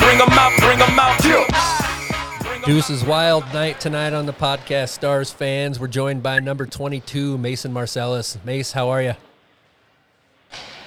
[0.00, 2.66] Bring 'em out, bring 'em out.
[2.66, 4.88] Deuces Wild night tonight on the podcast.
[4.88, 8.36] Stars fans, we're joined by number 22, Mason Marcellus.
[8.44, 9.14] Mace, how are you?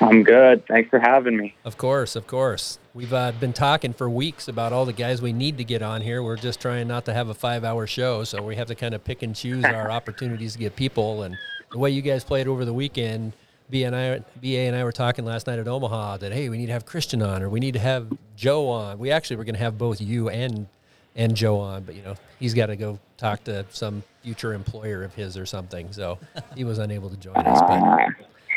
[0.02, 0.68] I'm good.
[0.68, 1.56] Thanks for having me.
[1.64, 2.78] Of course, of course.
[2.94, 6.02] We've uh, been talking for weeks about all the guys we need to get on
[6.02, 6.22] here.
[6.22, 9.02] We're just trying not to have a five-hour show, so we have to kind of
[9.06, 11.24] pick and choose our opportunities to get people.
[11.24, 11.38] And
[11.72, 13.32] the way you guys played over the weekend,
[13.70, 16.58] B and I, BA and I were talking last night at Omaha that hey, we
[16.58, 19.00] need to have Christian on, or we need to have Joe on.
[19.00, 20.68] We actually were going to have both you and
[21.16, 25.04] and Joe on, but you know he's got to go talk to some future employer
[25.04, 26.20] of his or something, so
[26.56, 27.62] he was unable to join us.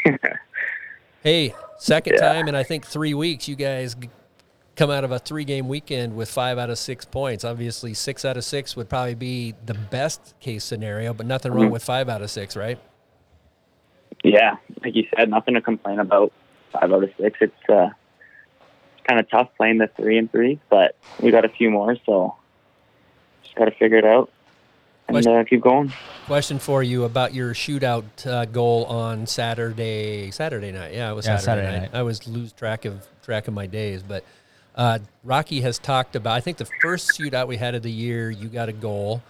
[0.05, 0.21] But
[1.23, 2.33] hey, second Yeah.
[2.33, 3.97] time in I think three weeks, you guys
[4.77, 7.45] come out of a three-game weekend with five out of six points.
[7.45, 11.67] Obviously, six out of six would probably be the best case scenario, but nothing wrong
[11.69, 11.73] Mhm.
[11.73, 12.79] with five out of six, right?
[14.25, 16.33] Yeah, like you said, nothing to complain about.
[16.73, 17.39] Five out of six.
[17.41, 17.89] It's uh,
[19.09, 22.37] kind of tough playing the three and three, but we got a few more, so
[23.43, 24.31] just got to figure it out
[25.09, 25.93] and uh, keep going.
[26.27, 30.31] Question for you about your shootout uh, goal on Saturday.
[30.31, 31.93] Saturday night, yeah, it was Yeah, Saturday, Saturday night.
[31.93, 31.99] night.
[31.99, 34.25] I was lose track of track of my days, but
[34.75, 36.37] uh, Rocky has talked about.
[36.37, 39.23] I think the first shootout we had of the year, you got a goal.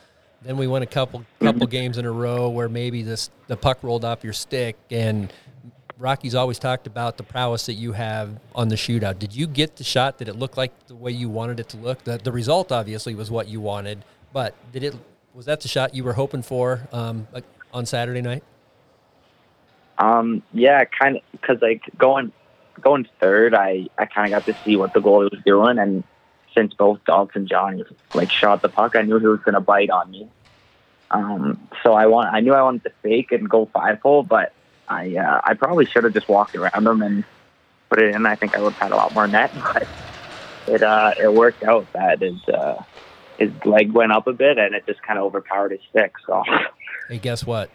[0.43, 3.79] Then we won a couple couple games in a row where maybe this the puck
[3.83, 5.33] rolled off your stick, and
[5.99, 9.19] Rocky's always talked about the prowess that you have on the shootout.
[9.19, 10.19] Did you get the shot?
[10.19, 12.05] Did it look like the way you wanted it to look?
[12.05, 14.95] The the result obviously was what you wanted, but did it
[15.35, 17.27] was that the shot you were hoping for um,
[17.73, 18.45] on Saturday night?
[19.99, 22.33] Um, yeah, kind of because like going
[22.81, 26.05] going third, I I kind of got to see what the goalie was doing, and
[26.59, 29.91] since both Dalton Johnny like shot the puck, I knew he was going to bite
[29.91, 30.29] on me.
[31.11, 34.53] Um, so I want I knew I wanted to fake and go five hole, but
[34.89, 37.25] I uh, I probably should have just walked around him and
[37.91, 38.27] put it in.
[38.27, 39.89] I think I would have had a lot more net, but
[40.67, 42.75] it uh it worked out that his uh
[43.39, 46.13] his leg went up a bit and it just kind of overpowered his stick.
[46.27, 46.43] So
[47.09, 47.71] Hey, guess what?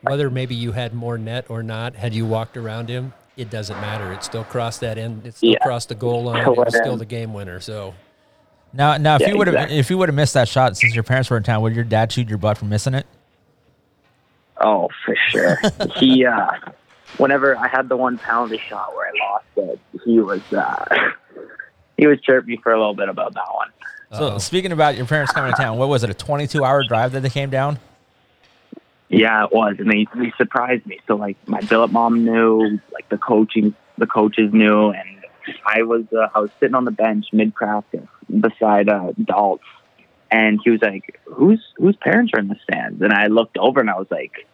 [0.00, 3.78] Whether maybe you had more net or not, had you walked around him, it doesn't
[3.78, 4.10] matter.
[4.12, 5.26] It still crossed that end.
[5.26, 5.58] It still Yeah.
[5.62, 6.46] crossed the goal line.
[6.52, 7.60] It was still the game winner.
[7.60, 7.94] So
[8.74, 9.78] Now, now, if Yeah, you would have exactly.
[9.78, 11.84] if you would have missed that shot since your parents were in town, would your
[11.84, 13.06] dad shoot your butt for missing it?
[14.60, 15.60] Oh, for sure.
[15.96, 16.48] he, uh,
[17.18, 20.84] whenever I had the one penalty shot where I lost it, he was, uh,
[21.96, 23.68] he was chirping me for a little bit about that one.
[24.12, 26.10] So, speaking about your parents coming to town, what was it?
[26.10, 27.80] A 22 hour drive that they came down?
[29.08, 30.98] Yeah, it was, and they they surprised me.
[31.06, 35.08] So like my billet mom knew, like the coaching, the coaches knew, and
[35.66, 39.60] I was uh, I was sitting on the bench mid practice beside uh, Daltz,
[40.30, 43.80] and he was like, "Whose whose parents are in the stands?" And I looked over
[43.80, 44.46] and I was like,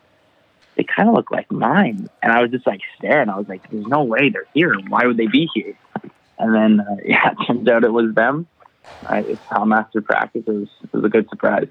[0.77, 3.29] "They kind of look like mine." And I was just like staring.
[3.29, 4.75] I was like, "There's no way they're here.
[4.89, 5.77] Why would they be here?"
[6.39, 8.47] And then uh, yeah, it turns out it was them.
[9.07, 10.45] I saw them after practice.
[10.47, 11.69] It was it was a good surprise.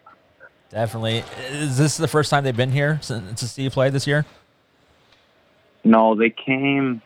[0.70, 1.24] Definitely.
[1.50, 4.26] Is this the first time they've been here since to see you play this year?
[5.84, 7.02] No, they came.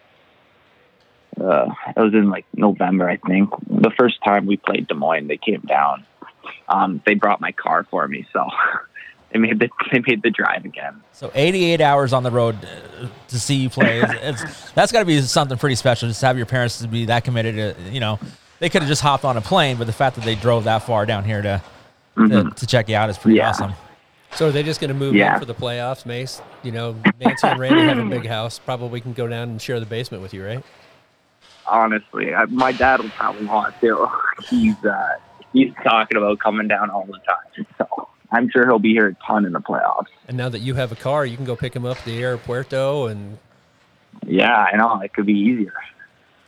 [1.39, 3.49] Uh, it was in like November, I think.
[3.67, 6.05] The first time we played Des Moines, they came down.
[6.69, 8.47] Um, they brought my car for me, so
[9.31, 11.01] they made the they made the drive again.
[11.11, 14.01] So 88 hours on the road uh, to see you play.
[14.01, 16.07] It's, it's, that's got to be something pretty special.
[16.07, 18.19] Just to have your parents to be that committed to, you know,
[18.59, 20.83] they could have just hopped on a plane, but the fact that they drove that
[20.83, 21.61] far down here to
[22.15, 22.55] to, Mhm.
[22.55, 23.49] to check you out is pretty Yeah.
[23.49, 23.73] awesome.
[24.35, 25.33] So are they just going to move Yeah.
[25.33, 26.41] in for the playoffs, Mace?
[26.63, 28.59] You know, Nancy and Randy have a big house.
[28.59, 30.63] Probably can go down and share the basement with you, right?
[31.67, 34.07] Honestly, I, my dad will probably want to.
[34.49, 35.09] He's uh,
[35.53, 39.15] he's talking about coming down all the time, so I'm sure he'll be here a
[39.25, 40.07] ton in the playoffs.
[40.27, 42.21] And now that you have a car, you can go pick him up at the
[42.21, 43.37] airpuerto, and
[44.25, 45.73] Yeah, I know it could be easier.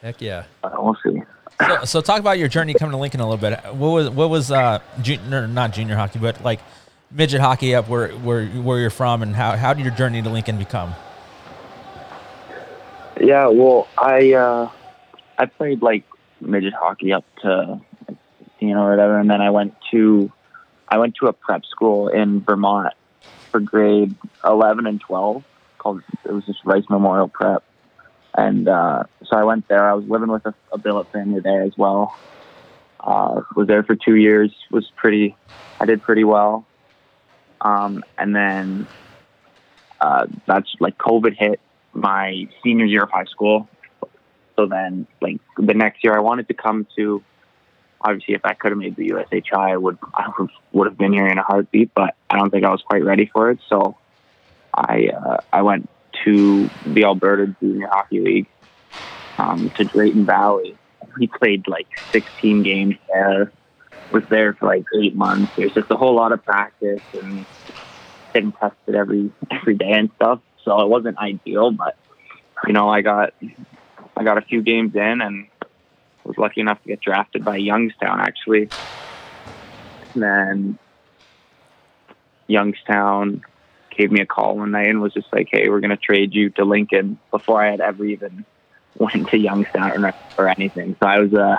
[0.02, 0.44] heck yeah.
[0.62, 1.22] But we'll see.
[1.66, 3.58] So, so talk about your journey coming to Lincoln a little bit.
[3.74, 6.60] What was what was uh junior, not junior hockey, but like
[7.12, 10.30] midget hockey up where where where you're from, and how how did your journey to
[10.30, 10.94] Lincoln become?
[13.22, 14.70] Yeah, well, I uh,
[15.38, 16.04] I played like
[16.42, 17.82] midget hockey up to
[18.60, 20.32] you know whatever, and then I went to
[20.88, 22.94] I went to a prep school in Vermont
[23.52, 25.44] for grade eleven and twelve.
[25.78, 27.64] Called it was just Rice Memorial Prep,
[28.38, 29.88] and uh, so I went there.
[29.90, 32.14] I was living with a, a billet family there as well.
[33.00, 34.52] Uh, was there for two years.
[34.72, 35.36] Was pretty.
[35.80, 36.66] I did pretty well.
[37.62, 38.88] Um, and then
[40.00, 41.60] uh, that's like COVID hit
[41.94, 43.68] my senior year of high school.
[44.56, 47.24] So then, like the next year, I wanted to come to.
[48.02, 50.30] Obviously, if I could have made the USHL, I would I
[50.74, 51.92] would- have been here in a heartbeat.
[51.96, 53.60] But I don't think I was quite ready for it.
[53.70, 53.98] So
[54.74, 55.90] I uh, I went
[56.26, 58.48] to the Alberta Junior Hockey League
[59.38, 60.78] um, to Drayton Valley.
[61.20, 63.54] We played like 16 games there.
[64.12, 65.54] was there for like eight months.
[65.58, 67.46] There's just a whole lot of practice and
[68.34, 70.40] getting tested every every day and stuff.
[70.64, 71.96] So it wasn't ideal, but
[72.68, 73.32] you know, I got
[74.16, 75.48] I got a few games in and
[76.24, 78.70] was lucky enough to get drafted by Youngstown actually.
[80.14, 80.80] And then
[82.48, 83.44] Youngstown
[83.96, 86.34] gave me a call one night and was just like, "Hey, we're going to trade
[86.34, 88.46] you to Lincoln." Before I had ever even
[88.98, 91.58] went to Youngstown or, or anything, so I was uh,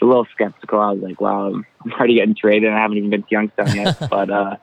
[0.00, 0.80] a little skeptical.
[0.80, 2.68] I was like, "Wow, I'm already getting traded.
[2.68, 4.56] and I haven't even been to Youngstown yet." but uh,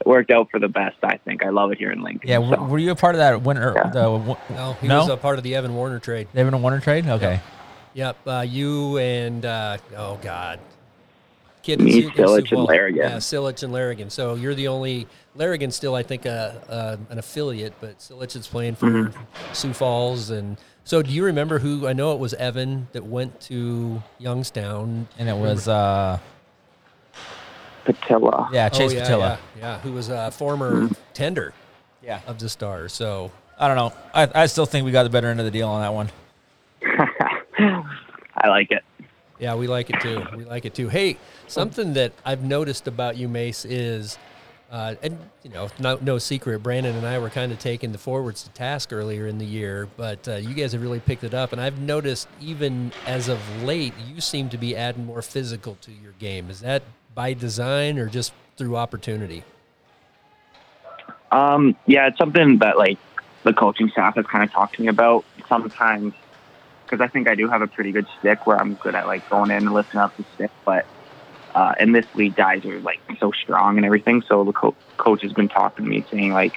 [0.00, 0.96] it worked out for the best.
[1.02, 2.28] I think I love it here in Lincoln.
[2.28, 2.62] Yeah, were, so.
[2.64, 3.72] were you a part of that winter?
[3.92, 5.00] The, No, he no?
[5.00, 6.28] was a part of the Evan Warner trade.
[6.34, 7.06] David and Warner trade?
[7.06, 7.40] Okay.
[7.94, 10.60] Yep, uh, you and uh, oh god,
[11.62, 12.96] kid Me, Sioux- in Silich, Sioux and Larrigan.
[12.96, 14.10] Yeah, Silich and Larrigan.
[14.12, 18.46] So you're the only Larrigan still, I think, uh, uh, an affiliate, but Silich is
[18.46, 19.14] playing for Mhm.
[19.52, 20.30] Sioux Falls.
[20.30, 21.86] And so, do you remember who?
[21.88, 26.18] I know it was Evan that went to Youngstown, And it was, uh,
[27.92, 28.50] Patilla.
[28.52, 29.18] yeah, Chase oh, yeah, Patilla.
[29.20, 31.52] yeah, yeah, who was a former tender,
[32.02, 32.20] Yeah.
[32.26, 32.92] of the Stars.
[32.92, 33.92] So I don't know.
[34.14, 36.10] I, I still think we got the better end of the deal on that one.
[38.36, 38.82] I like it.
[39.38, 40.24] Yeah, we like it too.
[40.36, 40.88] We like it too.
[40.88, 44.18] Hey, something that I've noticed about you, Mace, is,
[44.70, 46.62] uh, and you know, no, no secret.
[46.62, 49.88] Brandon and I were kind of taking the forwards to task earlier in the year,
[49.96, 51.52] but uh, you guys have really picked it up.
[51.52, 55.90] And I've noticed, even as of late, you seem to be adding more physical to
[55.90, 56.50] your game.
[56.50, 56.82] Is that
[57.14, 59.42] by design or just through opportunity?
[61.30, 62.98] Um, yeah, it's something that like
[63.44, 66.12] the coaching staff has kind of talked to me about sometimes
[66.84, 69.28] because I think I do have a pretty good stick where I'm good at like
[69.30, 70.50] going in and lifting up the stick.
[70.64, 70.86] But
[71.54, 74.22] uh, in this league, guys are like so strong and everything.
[74.28, 76.54] So the co- coach has been talking to me saying like,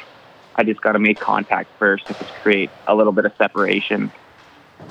[0.55, 4.11] I just got to make contact first just create a little bit of separation.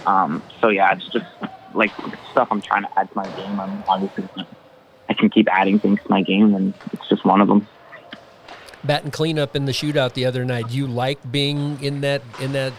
[0.07, 1.27] Um, so yeah, it's just
[1.73, 1.93] like
[2.31, 3.61] stuff I'm trying to add to my game.
[3.61, 4.29] I'm obviously
[5.09, 7.67] I can keep adding things to my game, and it's just one of them.
[8.85, 10.71] Bat and cleanup in the shootout the other night.
[10.71, 12.73] You like being in that in that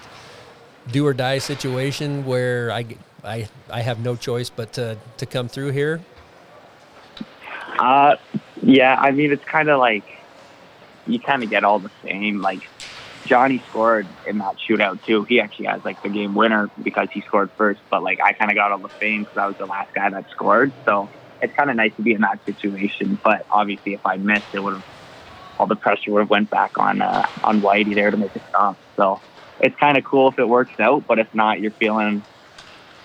[0.91, 2.85] do or die situation where I,
[3.23, 6.01] I, I have no choice but to, to come through here?
[7.79, 8.17] Uh,
[8.61, 10.03] yeah, I mean, it's kind of like
[11.07, 12.41] you kind of get all the same.
[12.41, 12.67] Like
[13.25, 15.23] Johnny scored in that shootout too.
[15.23, 17.81] He actually has like the game winner because he scored first.
[17.89, 20.09] But like I kind of got all the fame because I was the last guy
[20.09, 20.71] that scored.
[20.85, 21.09] So
[21.43, 23.19] it's kind of nice to be in that situation.
[23.23, 24.85] But obviously, if I missed, it would have
[25.59, 28.39] all the pressure would have went back on uh, on Whitey there to make a
[28.49, 28.77] stop.
[28.95, 29.19] So
[29.59, 31.05] it's kind of cool if it works out.
[31.07, 32.23] But if not, you're feeling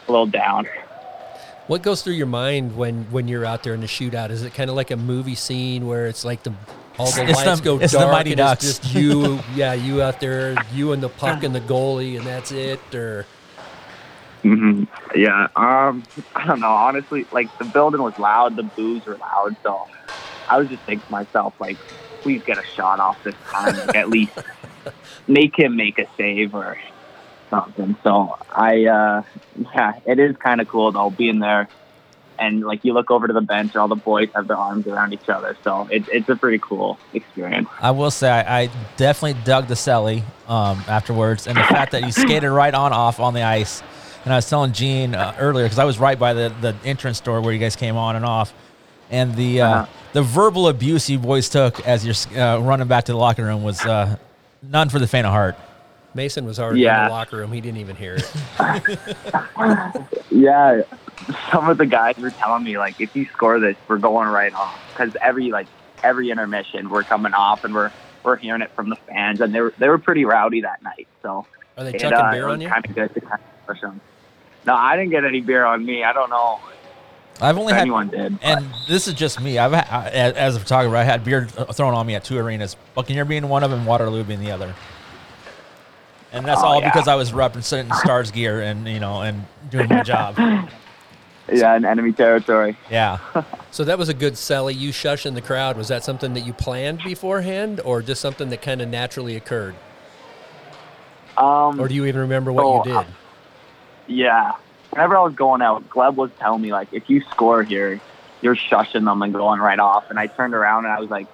[0.07, 0.67] a little down.
[1.67, 4.31] What goes through your mind when, when you're out there in the shootout?
[4.31, 6.55] Is it kind of like a movie scene where it's like the
[6.99, 8.65] all the It's the- lights go it's the dark Mighty and Ducks.
[8.65, 12.27] it's just you, yeah, you out there, you and the puck and the goalie, and
[12.27, 12.81] that's it?
[12.95, 13.27] Or
[14.43, 15.49] hmm Yeah.
[15.57, 16.69] Um, I don't know.
[16.71, 19.89] Honestly, like the building was loud, the boos were loud, so
[20.49, 21.77] I was just thinking to myself, like,
[22.23, 24.33] please get a shot off this time, at least
[25.29, 26.79] make him make a save or
[27.51, 27.97] something.
[28.03, 29.23] So I, uh,
[29.75, 31.69] yeah, it is kind of cool though being there.
[32.39, 35.13] And like you look over to the bench, all the boys have their arms around
[35.13, 37.69] each other, so it, it's a pretty cool experience.
[37.81, 42.05] I will say I, I definitely dug the celly um, afterwards, and the fact that
[42.05, 43.83] he skated right on off on the ice.
[44.29, 47.19] And I was telling Gene uh, earlier because I was right by the, the entrance
[47.19, 48.53] door where you guys came on and off,
[49.11, 49.87] and the uh, Uh-huh.
[50.13, 53.63] the verbal abuse you boys took as you're uh, running back to the locker room
[53.63, 54.17] was uh,
[54.63, 55.57] none for the faint of heart.
[56.13, 57.53] Mason was already in the locker room.
[57.53, 58.31] He didn't even hear it.
[60.31, 60.83] Yeah,
[61.51, 64.53] some of the guys were telling me like, if you score this, we're going right
[64.53, 65.69] off because every like
[66.05, 67.91] every intermission we're coming off and we're
[68.25, 71.09] we're hearing it from the fans and they were they were pretty rowdy that night.
[71.23, 71.47] So
[71.79, 72.69] Are they it, chucking uh, beer on was you?
[72.69, 74.01] kind of good to kind of push them.
[74.69, 76.05] No, I didn't get any beer on me.
[76.05, 76.61] I don't know
[77.41, 78.39] I've only if had anyone did.
[78.43, 79.59] And this is just me.
[79.59, 82.23] I've had, I- as as a photographer, I had beer uh, thrown on me at
[82.25, 84.75] two arenas, Buccaneer being one of them, Waterloo being the other.
[86.33, 86.91] And that's Oh, all yeah.
[86.91, 90.35] because I was representing Stars gear and you know and doing my job.
[91.51, 92.77] yeah, in enemy territory.
[92.91, 93.19] Yeah.
[93.71, 94.75] So that was a good celly.
[94.77, 95.77] You shushing the crowd.
[95.77, 99.75] Was that something that you planned beforehand, or just something that kind of naturally occurred?
[101.37, 103.07] Um, Or do you even remember what Oh, you did?
[104.09, 104.53] Yeah.
[104.91, 108.01] Whenever I was going out, Gleb was telling me like, if you score here,
[108.41, 110.11] you're shushing them and going right off.
[110.11, 111.27] And I turned around and I was like,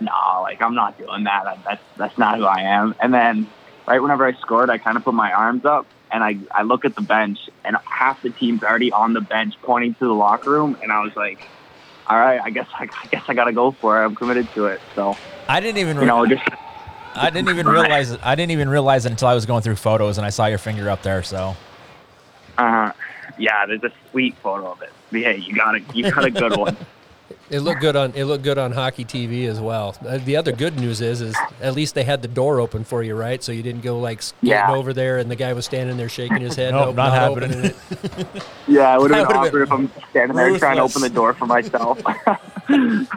[0.00, 1.44] no, like I'm not doing that.
[1.44, 2.94] That- That's that's not who I am.
[3.00, 3.48] And then
[3.86, 6.84] right whenever I scored, I kind of put my arms up and I I look
[6.84, 10.50] at the bench and half the team's already on the bench pointing to the locker
[10.50, 11.40] room, and I was like,
[12.06, 14.04] all right, I guess I, I guess I got to go for it.
[14.06, 14.80] I'm committed to it.
[14.94, 15.16] So
[15.48, 15.98] I didn't even.
[15.98, 16.44] you know, just
[17.16, 18.16] I didn't even realize.
[18.22, 20.58] I didn't even realize it until I was going through photos and I saw your
[20.58, 21.22] finger up there.
[21.24, 21.56] So
[22.58, 22.92] uh,
[23.38, 24.90] yeah, there's a sweet photo of it.
[25.10, 26.76] But, hey, you got a you got a good one.
[27.48, 29.96] It looked good on it looked good on hockey TV as well.
[30.04, 33.04] Uh, the other good news is is at least they had the door open for
[33.04, 33.40] you, right?
[33.42, 34.72] So you didn't go like skating Yeah.
[34.72, 36.72] over there and the guy was standing there shaking his head.
[36.74, 37.50] Nope, not happening.
[37.52, 37.64] opening
[38.26, 41.02] it, Yeah, it would have been would've awkward if I'm standing there trying to open
[41.02, 42.00] the door for myself.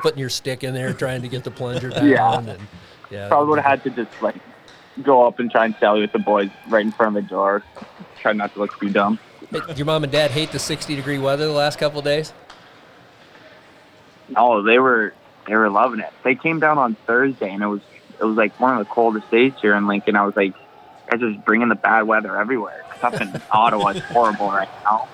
[0.03, 2.07] putting your stick in there, trying to get the plunger down.
[2.07, 2.39] Yeah.
[2.39, 2.59] And,
[3.09, 3.27] yeah.
[3.29, 4.35] Probably would have had to just like
[5.01, 7.29] go up and try and sell you with the boys right in front of the
[7.29, 7.63] door.
[8.19, 9.17] Try not to look too dumb.
[9.51, 12.33] Hey, Your mom and dad hate the 60 degree weather the last couple of days.
[14.29, 15.13] No, they were
[15.47, 16.13] they were loving it.
[16.23, 17.81] They came down on Thursday, and it was
[18.19, 20.15] it was like one of the coldest days here in Lincoln.
[20.15, 20.53] I was like,
[21.09, 22.85] guys are just bringing the bad weather everywhere.
[22.97, 25.07] Stuff in Ottawa is horrible right now.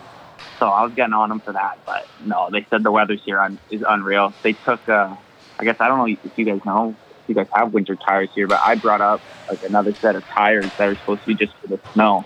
[0.59, 3.39] So I was getting on them for that, but no, they said the weather's here
[3.39, 4.33] on, is unreal.
[4.41, 5.13] They took, uh,
[5.59, 8.29] I guess I don't know if you guys know, if you guys have winter tires
[8.33, 11.36] here, but I brought up like another set of tires that are supposed to be
[11.36, 12.25] just for the snow.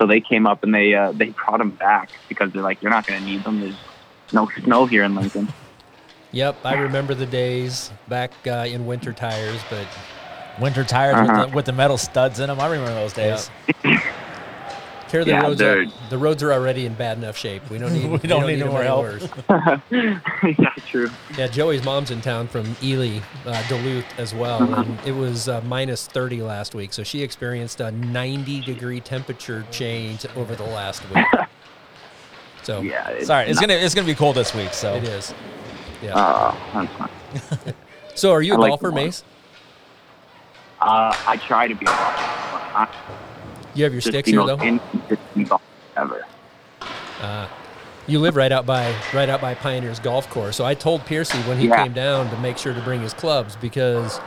[0.00, 2.90] So they came up and they uh, they brought them back because they're like, you're
[2.90, 3.60] not going to need them.
[3.60, 3.76] There's
[4.32, 5.52] no snow here in Lincoln.
[6.32, 9.86] Yep, I remember the days back uh, in winter tires, but
[10.60, 11.40] Winter tires Uh-huh.
[11.42, 12.60] with, the, with the metal studs in them.
[12.60, 13.50] I remember those days.
[15.10, 17.68] care the Yeah, roads are, they're- the roads are already in bad enough shape.
[17.70, 19.80] We don't need We don't need them no more any help.
[19.90, 21.10] yeah, true.
[21.36, 25.60] Yeah, Joey's mom's in town from Ely, uh, Duluth as well, and it was uh,
[25.62, 26.92] minus 30 last week.
[26.92, 31.24] So she experienced a 90 degree temperature change over the last week.
[32.62, 33.08] So Yeah.
[33.08, 34.74] It's Sorry, it's gonna it's gonna be cold this week.
[34.74, 35.32] So it is.
[36.02, 36.14] Yeah.
[36.14, 37.08] Uh,
[38.14, 38.92] so are you a I like golfer.
[38.92, 39.24] Mace?
[40.78, 42.88] Uh, I try to be a golfer.
[43.74, 44.64] But not You have your just sticks the here most though.
[44.66, 45.64] inconsistent golfer
[45.96, 46.26] ever.
[47.20, 47.48] Uh,
[48.06, 50.56] you live right out by right out by Pioneers Golf Course.
[50.56, 51.84] So I told Piercy when he Yeah.
[51.84, 54.18] came down to make sure to bring his clubs because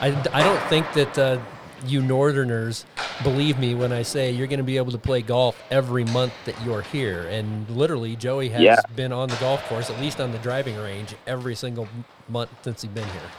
[0.00, 1.38] I, I don't think that uh,
[1.86, 2.84] you Northerners
[3.22, 6.32] believe me when I say you're going to be able to play golf every month
[6.44, 7.22] that you're here.
[7.28, 8.80] And literally, Joey has Yeah.
[8.94, 11.88] been on the golf course, at least on the driving range, every single
[12.28, 13.30] month since he's been here.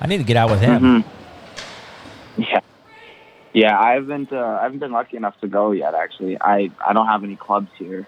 [0.00, 0.82] I need to get out with him.
[0.82, 1.04] Mhm.
[2.36, 2.60] Yeah.
[3.52, 4.32] Yeah, I haven't.
[4.32, 5.94] Uh, I haven't been lucky enough to go yet.
[5.94, 8.06] Actually, I I don't have any clubs here.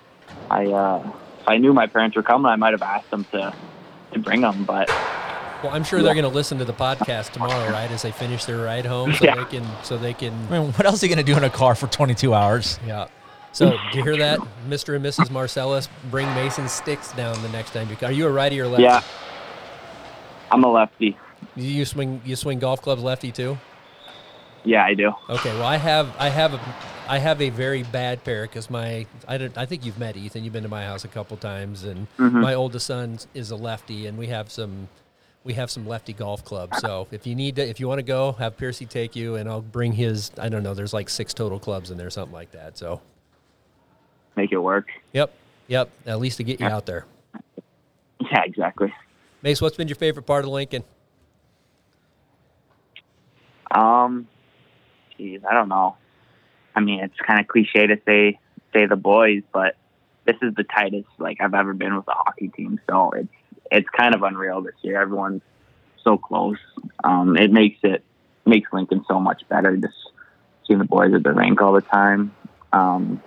[0.50, 1.02] I uh,
[1.40, 3.52] if I knew my parents were coming, I might have asked them to
[4.12, 4.64] to bring them.
[4.64, 4.88] But
[5.62, 8.44] Well, I'm sure they're going to listen to the podcast tomorrow, right, as they finish
[8.44, 9.36] their ride home, so Yeah.
[9.36, 11.50] they can so they can I mean, what else are you gonna do in a
[11.50, 12.78] car for 22 hours?
[12.86, 13.06] Yeah.
[13.54, 14.96] So, do you hear that, Mr.
[14.96, 15.30] and Mrs.
[15.30, 15.86] Marcellus?
[16.10, 18.08] Bring Mason sticks down the next time you come.
[18.08, 18.84] Are you a righty or lefty?
[18.84, 19.02] yeah,
[20.50, 21.16] I'm a lefty.
[21.54, 23.58] You swing you swing golf clubs lefty too?
[24.64, 25.12] Yeah, I do.
[25.28, 25.52] Okay.
[25.54, 26.60] Well, I have I have a
[27.08, 30.44] I have a very bad pair because my I don't I think you've met Ethan.
[30.44, 32.40] You've been to my house a couple times, and Mhm.
[32.42, 34.88] my oldest son is a lefty, and we have some
[35.44, 36.78] we have some lefty golf clubs.
[36.78, 39.48] So if you need to, if you want to go, have Piercy take you, and
[39.48, 40.30] I'll bring his.
[40.38, 40.74] I don't know.
[40.74, 42.78] There's like six total clubs in there, something like that.
[42.78, 43.00] So.
[44.36, 44.88] Make it work.
[45.12, 45.34] Yep.
[45.66, 45.90] Yep.
[46.06, 47.04] At least to get you out there.
[48.20, 48.94] Yeah, exactly.
[49.42, 50.84] Mace, what's been your favorite part of Lincoln?
[53.72, 54.26] Um,
[55.22, 55.96] geez, I don't know.
[56.74, 58.38] I mean, it's kind of cliche to say
[58.72, 59.76] say the boys, but
[60.24, 62.80] this is the tightest like I've ever been with a hockey team.
[62.88, 63.28] So it's
[63.70, 65.00] it's kind of unreal this year.
[65.00, 65.42] Everyone's
[66.02, 66.58] so close.
[67.04, 68.04] Um, it makes it
[68.46, 69.76] makes Lincoln so much better.
[69.76, 69.94] Just
[70.66, 72.34] seeing the boys at the rink all the time.
[72.72, 73.22] Um,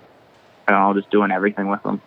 [0.66, 2.00] I don't know, just doing everything with them.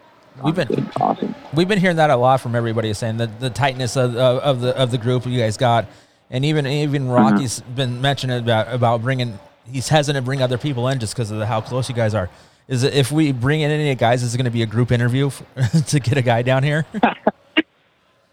[0.44, 1.36] We've been awesome.
[1.54, 4.62] we've been hearing that a lot from everybody saying the, the tightness of, of, of
[4.62, 5.86] the of the group you guys got,
[6.30, 9.40] and even even Rocky's been mentioning about about bringing.
[9.72, 12.14] He's hesitant to bring other people in just because of the, how close you guys
[12.14, 12.30] are.
[12.68, 14.92] Is it, if we bring in any guys, is it going to be a group
[14.92, 16.86] interview f to get a guy down here?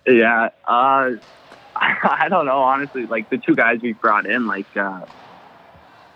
[0.06, 1.10] Yeah, uh,
[1.76, 3.06] I don't know honestly.
[3.06, 5.04] Like the two guys we brought in, like uh,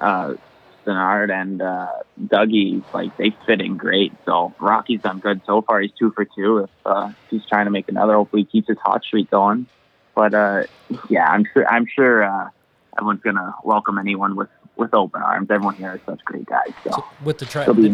[0.01, 0.35] uh,
[0.83, 1.89] Stannard and uh,
[2.23, 4.13] Dougie, like they fit in great.
[4.25, 5.81] So Rocky's done good so far.
[5.81, 6.59] He's two for two.
[6.59, 9.67] If uh, he's trying to make another, hopefully he keeps his hot streak going.
[10.15, 10.63] But uh,
[11.09, 11.67] yeah, I'm sure.
[11.67, 12.51] I'm sure uh,
[12.97, 14.49] everyone's gonna welcome anyone with
[14.81, 15.49] with open arms.
[15.51, 16.73] Everyone here is such great guys.
[16.85, 17.89] So With the, tra- it'll the,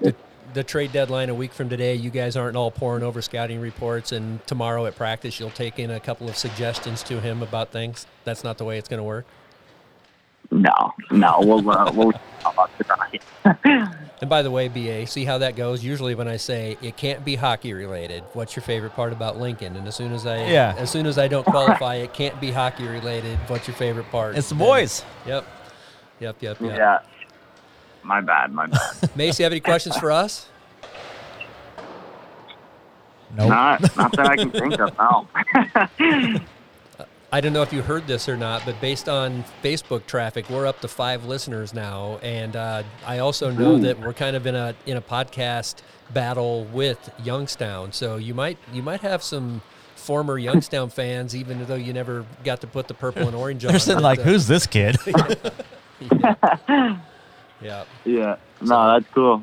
[0.00, 0.14] the,
[0.54, 4.12] the trade deadline a week from today, you guys aren't all pouring over scouting reports,
[4.12, 8.06] and tomorrow at practice, you'll take in a couple of suggestions to him about things.
[8.24, 9.26] That's not the way it's going to work.
[10.50, 13.94] no, no, we'll uh, we'll talk about tonight.
[14.20, 15.84] And by the way, BA, see how that goes.
[15.84, 19.76] Usually, when I say it can't be hockey related, what's your favorite part about Lincoln?
[19.76, 20.74] And as soon as I, Yeah.
[20.76, 23.38] as soon as I don't qualify, it can't be hockey related.
[23.46, 24.36] What's your favorite part?
[24.36, 25.04] It's the Then- boys.
[25.24, 25.44] Yep,
[26.20, 26.76] yep, yep, yep.
[26.76, 26.98] yeah.
[28.02, 28.52] My bad.
[28.52, 28.80] My bad.
[29.16, 30.48] Mace, you have any questions for us?
[33.36, 33.48] Nope.
[33.48, 34.96] Not not that I can think of.
[34.98, 35.28] No.
[37.30, 40.66] I don't know if you heard this or not, but based on Facebook traffic, we're
[40.66, 43.80] up to five listeners now, and uh, I also know Ooh.
[43.80, 47.92] that we're kind of in a in a podcast battle with Youngstown.
[47.92, 49.60] So you might you might have some
[49.94, 53.72] former Youngstown fans, even though you never got to put the purple and orange on.
[53.72, 54.96] They're sitting like, But, uh, who's this kid?
[57.60, 57.84] Yeah.
[58.04, 58.36] Yeah.
[58.60, 59.42] No, that's cool.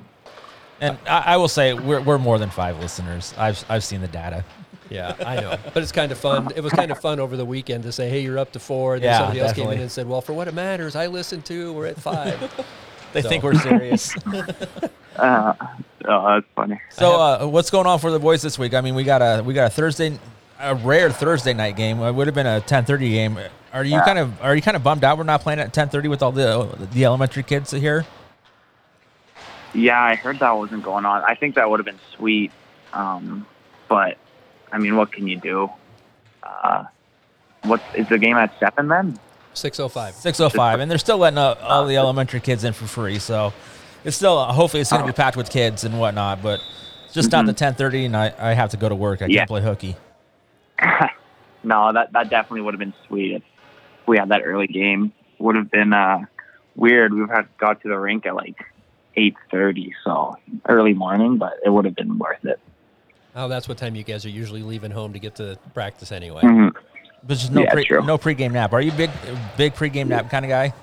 [0.79, 3.33] and I, I will say, we're, we're more than five listeners.
[3.37, 4.45] I've, I've seen the data.
[4.89, 6.49] Yeah, I know, but it's kind of fun.
[6.55, 8.93] It was kind of fun over the weekend to say, "Hey, you're up to four.
[8.93, 11.07] And then Yeah, somebody else came in and said, "Well, for what it matters, I
[11.07, 11.73] listened to.
[11.73, 12.39] We're at five.
[13.13, 14.15] They So- think we're serious.
[15.15, 15.53] Uh,
[16.07, 16.77] oh, that's funny.
[16.89, 18.73] So, uh, what's going on for the boys this week?
[18.73, 20.19] I mean, we got a we got a Thursday,
[20.59, 22.01] a rare Thursday night game.
[22.01, 23.39] It would have been a ten thirty game.
[23.75, 25.89] Are you kind of are you kind of bummed out we're not playing at ten
[25.89, 28.05] thirty with all the the elementary kids here?
[29.73, 31.21] Yeah, I heard that wasn't going on.
[31.23, 32.51] I think that would have been sweet.
[32.93, 33.45] Um,
[33.89, 34.17] but
[34.71, 35.69] I mean, what can you do?
[36.41, 36.85] Uh,
[37.63, 39.19] what is the game at seven then?
[39.53, 40.13] Six oh five.
[40.15, 43.19] Six oh five, and they're still letting uh, all the elementary kids in for free.
[43.19, 43.51] So
[44.05, 46.41] it's still uh, hopefully it's going to be packed with kids and whatnot.
[46.41, 46.61] But
[47.03, 49.21] it's just not the ten thirty, and I, I have to go to work.
[49.21, 49.39] I Yeah.
[49.39, 49.97] can't play hooky.
[51.67, 53.41] No, that that definitely would have been sweet if
[54.07, 55.11] we had that early game.
[55.39, 56.19] Would have been uh,
[56.75, 57.13] weird.
[57.13, 58.55] We've had got to the rink at like
[59.15, 60.37] eight thirty, so
[60.67, 62.59] early morning, but it would have been worth it.
[63.35, 66.41] Oh, that's what time you guys are usually leaving home to get to practice anyway.
[66.41, 66.73] Mhm.
[67.27, 68.03] But just no Yeah, pre, true.
[68.05, 68.71] no pregame nap.
[68.71, 69.09] Are you big
[69.57, 70.73] big pregame nap kind of guy?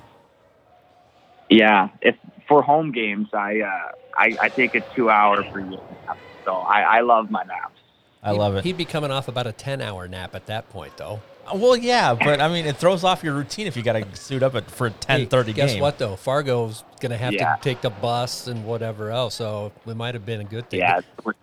[1.48, 2.16] Yeah, if
[2.48, 6.98] for home games, I uh, I, I take a two hour pregame nap, so I,
[6.98, 7.78] I love my naps.
[8.22, 8.64] I love it.
[8.64, 11.20] He'd be coming off about a ten-hour nap at that point, though.
[11.54, 14.42] Well, yeah, but I mean, it throws off your routine if you got to suit
[14.42, 15.80] up at, for a ten Hey, thirty guess game.
[15.82, 16.16] what though?
[16.16, 17.56] Fargo's gonna have Yeah.
[17.56, 20.80] to take the bus and whatever else, so it might have been a good thing.
[20.80, 21.34] Yeah, it's-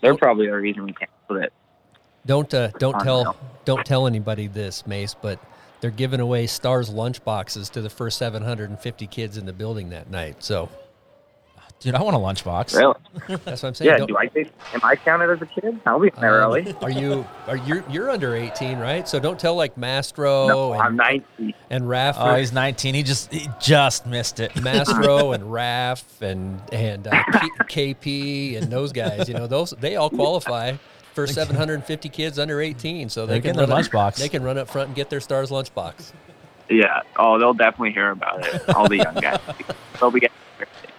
[0.00, 1.52] they're probably the reason we canceled it.
[2.26, 5.38] Don't uh, don't tell don't tell anybody this, Mace, but
[5.80, 10.10] they're giving away Stars lunch boxes to the first 750 kids in the building that
[10.10, 10.42] night.
[10.42, 10.68] So
[11.80, 12.76] Dude, I want a lunchbox.
[12.76, 12.94] Really?
[13.44, 13.88] that's what I'm saying.
[13.88, 13.98] Yeah.
[13.98, 14.50] Don't- Do I take?
[14.74, 15.78] Am I counted as a kid?
[15.86, 16.74] I'll be there um, early.
[16.82, 19.08] Are you are you you're under 18, right?
[19.08, 21.54] So don't tell like Mastro No, and, I'm 19.
[21.70, 22.94] and Raff Oh, he's 19.
[22.96, 24.60] He just he just missed it.
[24.60, 27.22] Mastro and Raff and and uh,
[27.68, 30.72] K- KP and those guys, you know, those they all qualify
[31.14, 34.16] for 750 kids under 18, so they They're can getting their run up- lunchbox.
[34.16, 36.12] They can run up front and get their stars lunchbox.
[36.68, 37.00] Yeah.
[37.16, 38.68] Oh, they'll definitely hear about it.
[38.70, 39.38] All the young guys.
[40.00, 40.34] They'll be getting.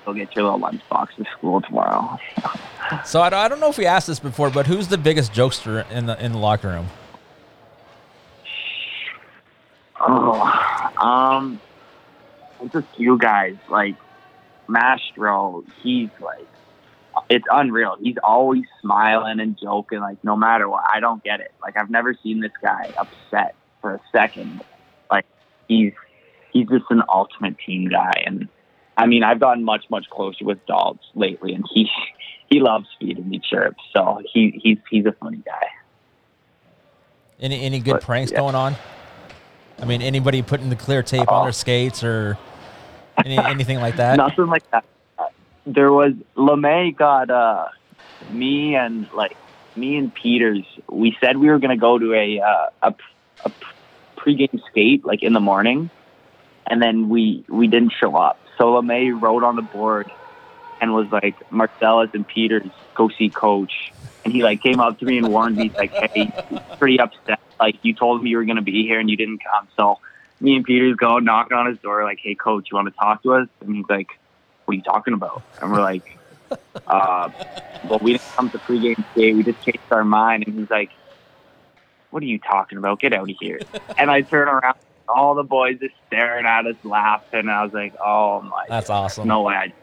[0.06, 2.18] They'll get your little lunchbox to school tomorrow.
[3.06, 5.34] So I don't, I don't know if we asked this before, but who's the biggest
[5.34, 6.88] jokester in the in the locker room?
[10.00, 11.60] Oh, um,
[12.62, 13.96] it's a few guys like
[14.68, 15.64] Mastro.
[15.84, 16.48] He's like,
[17.30, 17.98] it's unreal.
[18.02, 20.84] He's always smiling and joking, like no matter what.
[20.88, 21.52] I don't get it.
[21.62, 24.62] Like I've never seen this guy upset for a second.
[25.12, 25.26] Like
[25.68, 25.94] he's
[26.52, 28.48] he's just an ultimate team guy, and
[29.00, 31.90] I mean I've gotten much much closer with dogs lately, and he
[32.50, 33.82] he loves feeding me chirps.
[33.96, 35.68] So he he's he's a funny guy.
[37.40, 38.40] Any any good But, pranks yeah.
[38.40, 38.76] going on?
[39.82, 41.44] I mean, anybody putting the clear tape on Oh.
[41.44, 42.38] their skates or
[43.24, 44.18] any, anything like that?
[44.18, 44.84] Nothing like that.
[45.66, 47.68] There was LeMay got uh,
[48.32, 49.38] me and like
[49.76, 50.66] me and Peters.
[50.90, 52.94] We said we were gonna go to a uh, a,
[53.46, 53.52] a
[54.18, 55.90] pregame skate like in the morning,
[56.68, 58.38] and then we we didn't show up.
[58.60, 60.12] So wrote on the board
[60.82, 63.72] and was like, Marcellus and Peters go see coach.
[64.24, 66.30] And he like came up to me and warned me, like, hey,
[66.78, 67.40] pretty upset.
[67.60, 69.68] Like you told me you were gonna be here and you didn't come.
[69.78, 69.98] So
[70.42, 73.24] me and Peters go knocking on his door, like, "Hey, coach, you want to talk
[73.24, 74.08] to us?" And he's like,
[74.66, 76.04] "What are you talking about?" And we're like,
[76.88, 77.30] uh,
[77.84, 79.36] "Well, we didn't come to pregame skate.
[79.36, 80.92] We just changed our mind." And he's like,
[82.12, 83.00] "What are you talking about?
[83.02, 83.60] Get out of here!"
[83.98, 84.76] and I turn around,
[85.14, 87.42] all the boys just staring at us, laughing.
[87.42, 89.28] And I was like, "Oh my, That's awesome.
[89.28, 89.74] no way!" I,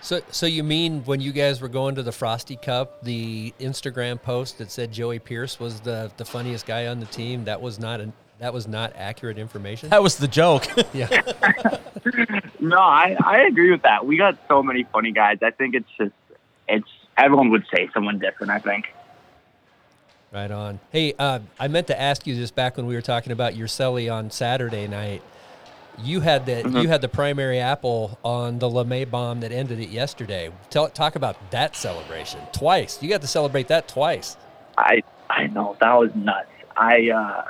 [0.00, 4.20] So, so you mean when you guys were going to the Frosty Cup, the Instagram
[4.20, 7.44] post that said Joey Pierce was the, the funniest guy on the team?
[7.44, 9.90] That was not an, that was not accurate information.
[9.90, 10.66] That was the joke.
[10.92, 11.08] yeah,
[12.60, 14.04] no, I I agree with that.
[14.04, 15.38] We got so many funny guys.
[15.42, 16.12] I think it's just
[16.68, 18.50] it's everyone would say someone different.
[18.50, 18.92] I think.
[20.32, 20.80] Right on.
[20.90, 23.68] Hey, uh, I meant to ask you this back when we were talking about your
[23.68, 25.22] celly on Saturday night.
[25.98, 26.78] You had the Mm-hmm.
[26.78, 30.50] you had the primary apple on the LeMay bomb that ended it yesterday.
[30.70, 33.02] Tell talk about that celebration twice.
[33.02, 34.36] You got to celebrate that twice.
[34.78, 36.48] I I know that was nuts.
[36.76, 37.44] I uh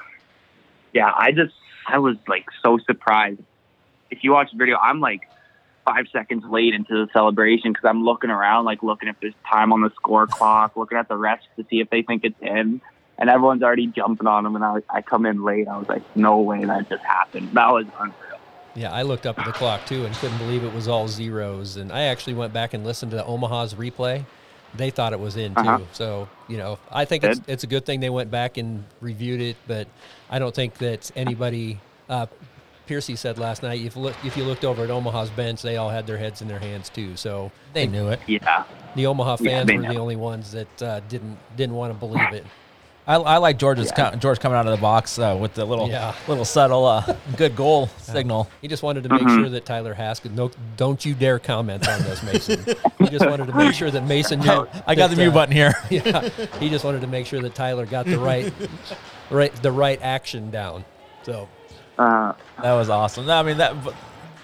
[0.92, 1.54] yeah, I just
[1.86, 3.40] I was like so surprised.
[4.10, 5.28] If you watch the video, I'm like
[5.84, 9.72] five seconds late into the celebration because I'm looking around, like looking if there's time
[9.72, 12.80] on the score clock, looking at the refs to see if they think it's in,
[13.18, 14.56] and everyone's already jumping on them.
[14.56, 15.68] And I, I come in late.
[15.68, 17.50] I was like, no way that just happened.
[17.52, 18.16] That was unreal.
[18.74, 21.76] Yeah, I looked up at the clock too and couldn't believe it was all zeros.
[21.76, 24.24] And I actually went back and listened to Omaha's replay.
[24.74, 25.60] they thought it was in too.
[25.60, 25.80] Uh-huh.
[25.92, 29.40] So you know, I think it's it's a good thing they went back and reviewed
[29.40, 29.88] it, but
[30.30, 31.80] I don't think that anybody.
[32.08, 32.26] Uh,
[32.86, 35.90] Piercy said last night, if look, if you looked over at Omaha's bench, they all
[35.90, 37.16] had their heads in their hands too.
[37.16, 38.20] So They knew it.
[38.26, 38.64] Yeah.
[38.96, 42.32] the Omaha fans they were the only ones that uh, didn't didn't want to believe
[42.32, 42.44] it.
[43.04, 45.88] I, I like George's co- George coming out of the box uh, with the little
[45.88, 46.14] Yeah.
[46.28, 48.48] little subtle uh, good goal signal.
[48.60, 49.40] He just wanted to make Mhm.
[49.40, 50.30] sure that Tyler Haskell.
[50.30, 52.64] No, don't you dare comment on this, Mason.
[53.00, 54.68] he just wanted to make sure that Mason knew.
[54.86, 55.74] I got the mute uh, button here.
[55.90, 56.28] Yeah,
[56.60, 58.52] he just wanted to make sure that Tyler got the right,
[59.30, 60.84] right, the right action down.
[61.24, 61.48] So
[62.02, 62.32] Uh,
[62.62, 63.26] That was awesome.
[63.26, 63.74] No, I mean that.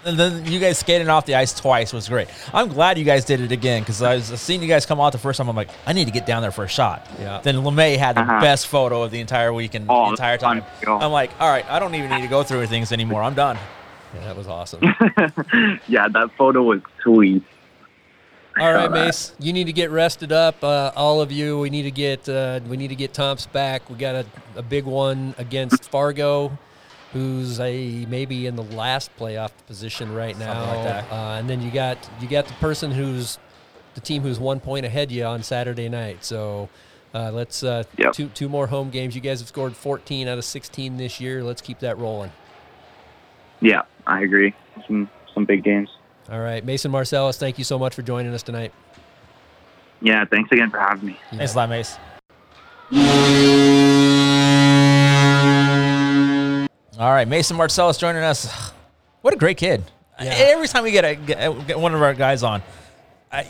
[0.05, 2.29] And then you guys skating off the ice twice was great.
[2.55, 5.11] I'm glad you guys did it again because I was seeing you guys come out
[5.13, 5.49] the first time.
[5.49, 7.07] I'm like, I need to get down there for a shot.
[7.19, 7.41] Yeah.
[7.43, 8.41] Then LeMay had the Uh-huh.
[8.41, 10.63] best photo of the entire weekend, Oh, the entire time.
[10.87, 13.23] I'm like, all right, I don't even need to go through things anymore.
[13.23, 13.59] I'm done.
[14.15, 14.81] yeah, that was awesome.
[15.89, 17.43] yeah, that photo was sweet.
[18.59, 18.91] All right.
[18.91, 20.63] Mace, you need to get rested up.
[20.65, 23.89] Uh, all of you, we need to get uh, we need to get Tomps back.
[23.91, 26.57] We got a, a big one against Fargo,
[27.13, 30.65] who's a maybe in the last playoff position right now.
[30.75, 31.13] Like that.
[31.13, 33.39] Uh, and then you got you got the person who's
[33.95, 36.25] the team who's one point ahead you on Saturday night.
[36.25, 36.69] So
[37.15, 38.13] uh, let's uh, Yep.
[38.13, 39.15] two two more home games.
[39.15, 41.43] You guys have scored 14 out of 16 this year.
[41.43, 42.31] Let's keep that rolling.
[43.61, 44.55] Yeah, I agree.
[44.87, 45.89] Some some big games.
[46.31, 48.73] All right, Mason Marcellus, thank you so much for joining us tonight.
[50.03, 51.19] Yeah, thanks again for having me.
[51.33, 51.97] Thanks a lot, Mace.
[56.99, 58.73] All right, Mason Marcellus joining us.
[59.23, 59.85] What a great kid!
[60.21, 60.35] Yeah.
[60.37, 62.61] Every time we get, a, get one of our guys on,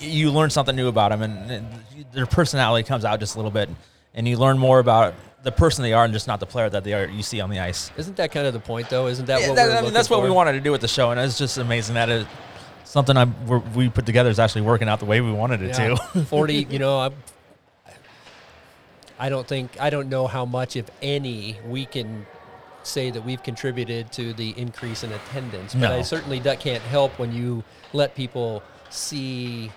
[0.00, 1.66] you learn something new about them, and,
[2.12, 3.70] their personality comes out just a little bit,
[4.14, 6.84] and you learn more about the person they are, and just not the player that
[6.84, 7.06] they are.
[7.06, 7.90] You see on the ice.
[7.96, 9.06] Isn't that kind of the point, though?
[9.06, 10.82] Isn't that Yeah, what that- we're I mean, that's what we wanted to do with
[10.82, 12.26] the show, and it's just amazing that it
[12.84, 15.68] something I we're, we put together is actually working out the way we wanted it
[15.78, 15.94] Yeah.
[15.94, 16.24] to.
[16.26, 17.14] 40, you know, I'm,
[19.18, 22.26] I don't think, I don't know how much, if any, we can
[22.88, 25.74] say that we've contributed to the increase in attendance.
[25.74, 25.96] But No.
[25.96, 27.62] I certainly that can't help when you
[27.92, 29.70] let people see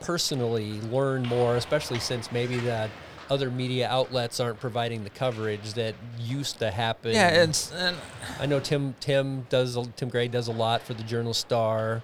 [0.00, 2.90] personally learn more, especially since maybe that
[3.28, 7.12] other media outlets aren't providing the coverage that used to happen.
[7.12, 7.96] yeah, it's and
[8.40, 12.02] I know Tim Tim does Tim Gray does a lot for the Journal Star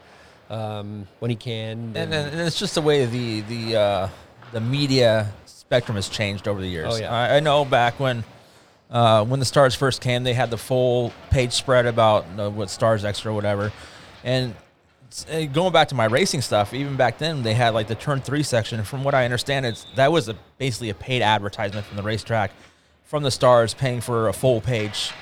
[0.49, 1.93] um, when he can.
[1.97, 4.09] and, and, and it's just the way the the uh,
[4.53, 6.95] the media spectrum has changed over the years.
[6.95, 7.13] Oh, yeah.
[7.13, 8.23] I, I know back when
[8.91, 12.71] uh, when the stars first came, they had the full page spread about uh, what
[12.71, 13.73] stars extra, whatever,
[14.25, 14.55] and.
[15.31, 18.21] uh, Going back to my racing stuff, even back then they had like the turn
[18.21, 18.83] three section.
[18.85, 22.51] From what I understand, it's that was a, basically a paid advertisement from the racetrack,
[23.05, 25.13] from the stars paying for a full page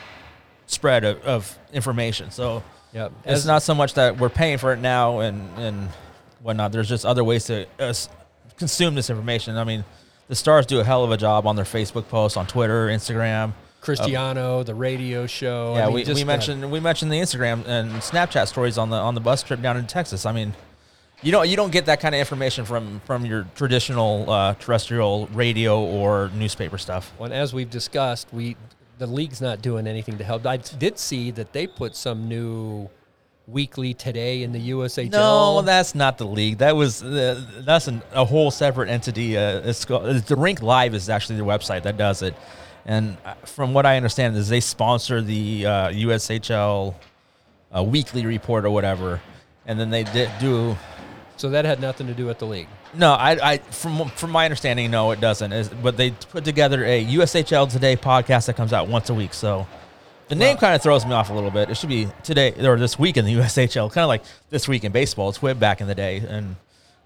[0.67, 2.31] spread of, of information.
[2.31, 2.63] So
[2.93, 3.13] Yep.
[3.25, 5.89] it's As- not so much that we're paying for it now and and
[6.43, 6.73] whatnot.
[6.73, 7.93] There's just other ways to uh,
[8.57, 9.57] consume this information.
[9.57, 9.85] I mean,
[10.29, 13.53] the stars do a hell of a job on their Facebook posts, on Twitter, Instagram.
[13.81, 15.75] Cristiano, the radio show.
[15.75, 18.89] I Yeah, mean, we, just we mentioned we mentioned the Instagram and Snapchat stories on
[18.91, 20.25] the on the bus trip down in Texas.
[20.25, 20.55] I mean,
[21.23, 25.27] you don't you don't get that kind of information from from your traditional uh, terrestrial
[25.29, 27.13] radio or newspaper stuff.
[27.19, 28.57] Well, and as we've discussed, we
[28.97, 30.47] the league's not doing anything to help.
[30.47, 32.89] I did see that they put some new
[33.47, 35.11] weekly today in the USHL.
[35.11, 36.59] No, that's not the league.
[36.59, 39.37] That was uh, that's an, a whole separate entity.
[39.37, 42.35] Uh, it's called, the Rink Live is actually their website that does it,
[42.87, 46.95] and uh, from what I understand is they sponsor the uh, USHL
[47.77, 49.21] uh, weekly report or whatever,
[49.67, 50.77] and then they did do.
[51.37, 52.69] so that had nothing to do with the league.
[52.95, 55.53] No, I, I from from my understanding, no, it doesn't.
[55.53, 59.35] Is but they put together a USHL Today podcast that comes out once a week.
[59.35, 59.67] So
[60.29, 60.61] the name Wow.
[60.61, 61.71] kind of throws me off a little bit.
[61.71, 64.85] It should be today or this week in the USHL, kind of like this week
[64.85, 65.29] in baseball.
[65.29, 66.57] It's way back in the day and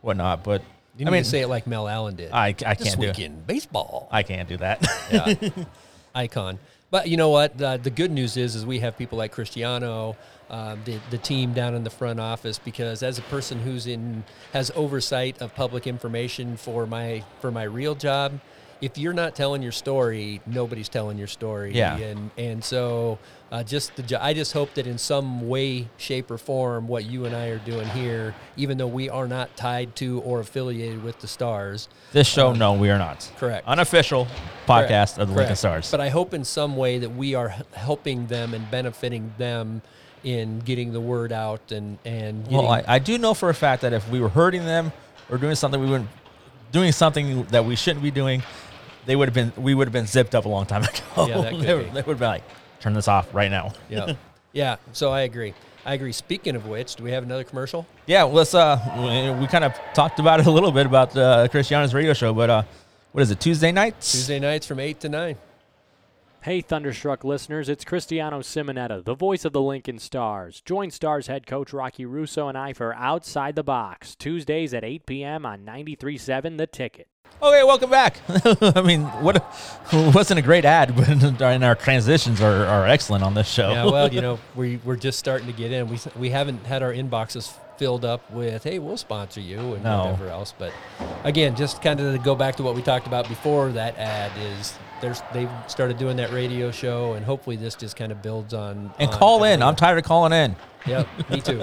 [0.02, 0.44] whatnot.
[0.44, 0.62] But
[0.96, 2.30] You I mean, to say it like Mel Allen did.
[2.32, 3.24] I, I can't do week it.
[3.26, 4.08] in baseball.
[4.10, 4.86] I can't do that.
[5.10, 5.64] yeah.
[6.14, 6.58] icon.
[6.90, 7.58] But you know what?
[7.58, 10.16] The, the good news is, is we have people like Cristiano,
[10.48, 12.58] um, the the team down in the front office.
[12.58, 17.64] Because as a person who's in has oversight of public information for my for my
[17.64, 18.40] real job,
[18.81, 21.72] if you're not telling your story, nobody's telling your story.
[21.74, 21.97] Yeah.
[21.97, 23.18] And and so
[23.51, 27.24] uh, just the I just hope that in some way, shape, or form, what you
[27.24, 31.18] and I are doing here, even though we are not tied to or affiliated with
[31.20, 33.31] the Stars, this show, no, we are not.
[33.39, 33.66] Correct.
[33.66, 34.26] Unofficial
[34.66, 35.18] podcast Correct.
[35.18, 35.59] of the Lincoln Correct.
[35.59, 35.91] Stars.
[35.91, 39.83] But I hope in some way that we are helping them and benefiting them
[40.24, 43.55] in getting the word out and and getting, well, I, I do know for a
[43.55, 44.93] fact that if we were hurting them
[45.31, 46.11] or doing something we wouldn't
[46.72, 48.43] doing something that we shouldn't be doing,
[49.09, 51.26] they would have been we would have been zipped up a long time ago.
[51.26, 51.90] Yeah, that could they, be.
[51.90, 52.44] they would be like,
[52.78, 53.72] turn this off right now.
[53.88, 54.12] yeah,
[54.52, 54.76] yeah.
[54.92, 55.54] So I agree.
[55.86, 56.12] I agree.
[56.12, 57.86] Speaking of which, do we have another commercial?
[58.06, 58.54] Yeah, let's.
[58.54, 62.12] Uh, we, we kind of talked about it a little bit about uh, Cristiano's radio
[62.12, 62.62] show, but uh,
[63.12, 63.40] what is it?
[63.40, 64.12] Tuesday nights.
[64.12, 65.36] Tuesday nights from eight to nine.
[66.42, 70.61] Hey, Thunderstruck listeners, it's Cristiano Simonetta, the voice of the Lincoln Stars.
[70.61, 75.04] Join Stars head coach Rocky Russo and I for Outside the Box, Tuesdays at 8
[75.04, 75.44] p.m.
[75.44, 77.09] on 93.7 The Ticket.
[77.41, 78.18] Okay, welcome back.
[78.76, 79.45] I mean, what
[79.93, 81.09] wasn't a great ad, but
[81.43, 83.70] and our transitions are, are excellent on this show.
[83.70, 85.89] Yeah, well, you know, we we're just starting to get in.
[85.89, 89.99] We we haven't had our inboxes filled up with, hey, we'll sponsor you and No.
[90.01, 90.53] whatever else.
[90.59, 90.72] But
[91.22, 94.33] again, just kind of to go back to what we talked about before that ad
[94.37, 98.53] is there's they've started doing that radio show, and hopefully this just kind of builds
[98.53, 98.93] on.
[98.99, 99.62] and on call in.
[99.62, 100.57] I'm tired of calling in.
[100.87, 101.62] Yep, me too.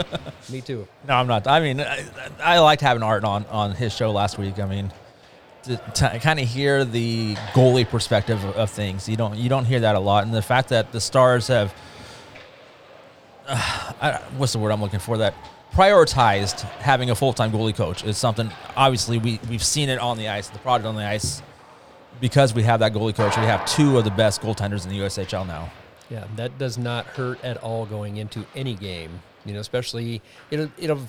[0.49, 0.87] me too.
[1.05, 1.47] No, I'm not.
[1.47, 2.05] I mean, I,
[2.41, 4.57] I liked having Art on on his show last week.
[4.59, 4.93] I mean,
[5.65, 9.09] to, to kind of hear the goalie perspective of, of things.
[9.09, 11.73] You don't you don't hear that a lot, and the fact that the Stars have,
[13.47, 15.17] uh, I, what's the word I'm looking for?
[15.17, 15.33] That
[15.71, 18.49] prioritized having a full time goalie coach is something.
[18.75, 21.41] Obviously, we we've seen it on the ice, the product on the ice,
[22.21, 23.37] because we have that goalie coach.
[23.37, 25.71] We have two of the best goaltenders in the USHL now.
[26.09, 29.21] Yeah, that does not hurt at all going into any game.
[29.43, 31.01] You know, especially it'll it'll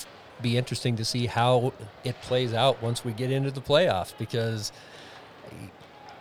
[0.43, 1.73] be interesting to see how
[2.05, 4.73] it plays out once we get into the playoffs because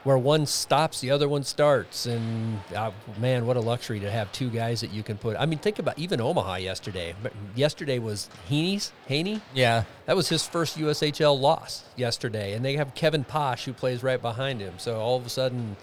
[0.06, 4.32] where one stops, the other one starts, and uh, man, what a luxury to have
[4.32, 5.36] two guys that you can put.
[5.36, 7.16] I mean, think about even Omaha yesterday.
[7.56, 9.42] Yesterday was Heaney's Haney.
[9.56, 14.04] Yeah, That was his first USHL loss yesterday, and they have Kevin Posh who plays
[14.04, 14.76] right behind him.
[14.78, 15.76] So all of a sudden,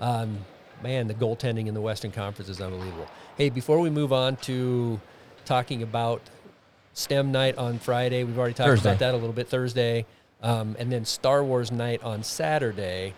[0.00, 0.38] um,
[0.82, 3.08] man, the goaltending in the Western Conference is unbelievable.
[3.36, 4.98] Hey, before we move on to
[5.44, 6.22] talking about
[6.96, 8.88] STEM night on Friday, we've already talked Thursday.
[8.88, 10.06] about that a little bit Thursday,
[10.42, 13.12] um, and then Star Wars night on Saturday.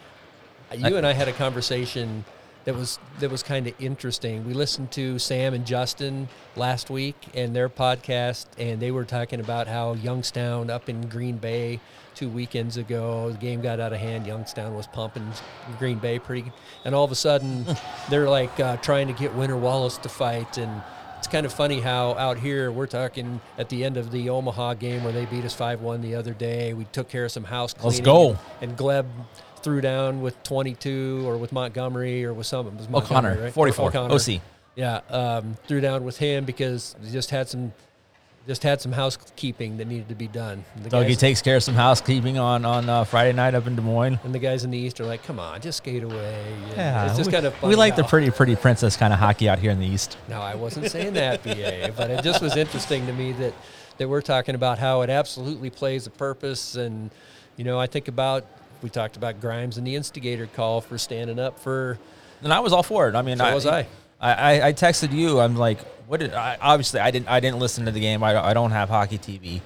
[0.77, 2.25] You and I had a conversation
[2.65, 4.45] that was that was kind of interesting.
[4.45, 9.39] We listened to Sam and Justin last week and their podcast, and they were talking
[9.39, 11.79] about how Youngstown up in Green Bay
[12.17, 14.27] two weekends ago, the game got out of hand.
[14.27, 15.31] Youngstown was pumping
[15.79, 16.51] Green Bay pretty,
[16.85, 17.65] and all of a sudden,
[18.11, 20.83] they're like uh, trying to get Winter Wallace to fight, and
[21.19, 24.75] it's kind of funny how out here we're talking at the end of the Omaha
[24.75, 26.75] game where they beat us five one the other day.
[26.75, 28.39] We took care of some house Let's go.
[28.61, 29.07] And, and Gleb
[29.63, 32.69] threw down with 22 or with Montgomery or with some.
[32.69, 33.53] It was Montgomery, O'Connor, right?
[33.53, 34.15] 44, O'Connor.
[34.15, 34.41] OC.
[34.77, 37.73] Yeah, um, threw down with him because he just had some,
[38.49, 40.65] just had some housekeeping that needed to be done.
[40.83, 43.77] The Dougie guys- takes care of some housekeeping on on uh, Friday night up in
[43.77, 44.19] Des Moines.
[44.25, 47.07] and the guys in the East are like, "Come on, just skate away." And Yeah,
[47.07, 49.59] it's just we, kind of we like the pretty pretty princess kind of hockey out
[49.59, 50.17] here in the East.
[50.29, 53.53] No, I wasn't saying that, BA, but it just was interesting to me that
[53.99, 57.11] that we're talking about how it absolutely plays a purpose, and
[57.57, 58.47] you know, I think about
[58.83, 61.99] we talked about Grimes and the instigator call for standing up for.
[62.43, 63.15] And I was all for it.
[63.17, 63.87] I mean, So was I.
[64.21, 65.39] I, I, I texted you.
[65.41, 66.57] I'm like, what did I?
[66.61, 67.29] Obviously, I didn't.
[67.29, 68.23] I didn't listen to the game.
[68.23, 69.61] I, I don't have hockey TV.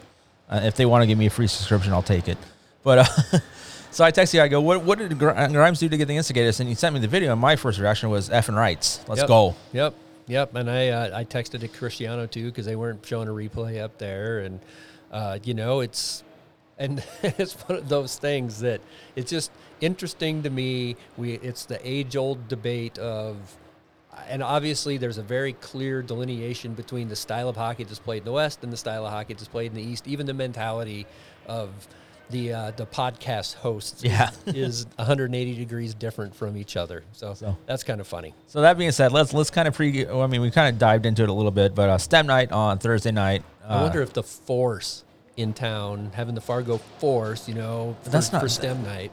[0.48, 2.36] Uh, if they want to give me a free subscription, I'll take it.
[2.82, 3.04] But uh,
[3.90, 4.40] so I texted you.
[4.42, 6.60] I go, what what did Grimes do to get the instigators?
[6.60, 7.32] And he sent me the video.
[7.32, 9.00] And my first reaction was effing rights.
[9.08, 9.28] Let's Yep.
[9.28, 9.54] go.
[9.72, 9.94] Yep,
[10.26, 10.54] yep.
[10.54, 13.96] And I uh, I texted to Cristiano too because they weren't showing a replay up
[13.98, 14.60] there, and
[15.12, 16.24] uh, you know it's
[16.76, 18.80] and it's one of those things that
[19.16, 19.50] it's just
[19.80, 20.96] interesting to me.
[21.16, 23.36] We it's the age old debate of.
[24.28, 28.24] And obviously, there's a very clear delineation between the style of hockey that's played in
[28.24, 30.06] the West and the style of hockey that's played in the East.
[30.06, 31.06] Even the mentality
[31.46, 31.70] of
[32.30, 34.30] the uh, the podcast hosts is- Yeah.
[34.46, 37.04] is 180 degrees different from each other.
[37.12, 38.34] So, So- that's kind of funny.
[38.48, 40.06] So that being said, let's let's kind of pre.
[40.06, 42.52] I mean, we kind of dived into it a little bit, but uh, STEM night
[42.52, 43.42] on Thursday night.
[43.64, 45.04] Uh, I wonder if the force
[45.36, 49.10] in town, having the Fargo force, you know, for, That's not- for STEM night.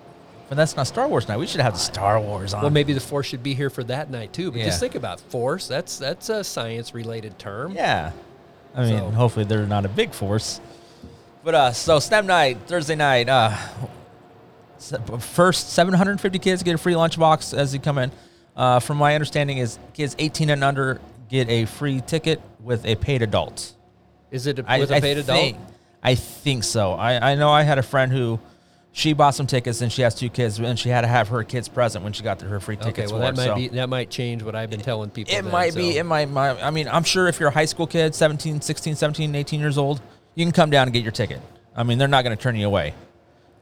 [0.49, 1.37] But that's not Star Wars night.
[1.37, 2.61] We should have the Star Wars on.
[2.61, 4.51] Well, maybe the force should be here for that night too.
[4.51, 4.65] But Yeah.
[4.65, 5.67] just think about force.
[5.67, 7.73] That's that's a science related term.
[7.73, 8.11] Yeah.
[8.75, 10.59] I mean, So- hopefully they're not a big force.
[11.43, 13.29] But uh, so STEM night Thursday night.
[13.29, 13.55] Uh,
[15.19, 18.11] first 750 kids get a free lunchbox as they come in.
[18.55, 22.95] Uh, from my understanding, is kids 18 and under get a free ticket with a
[22.95, 23.73] paid adult.
[24.31, 25.39] Is it a, I- with I a paid adult?
[25.39, 25.57] think-
[26.01, 26.93] I think so.
[26.93, 28.39] I, I know I had a friend who
[28.91, 31.43] she bought some tickets and she has two kids and she had to have her
[31.43, 33.11] kids present when she got her free Okay, tickets.
[33.11, 33.55] well for that might so.
[33.55, 35.33] be that might change what I've been telling people.
[35.33, 35.93] It then, might be.
[35.93, 35.99] so.
[35.99, 36.61] It might, might.
[36.61, 39.77] I mean, I'm sure if you're a high school kid, 17, 16, 17, 18 years
[39.77, 40.01] old,
[40.35, 41.39] you can come down and get your ticket.
[41.75, 42.93] I mean, they're not going to turn you away.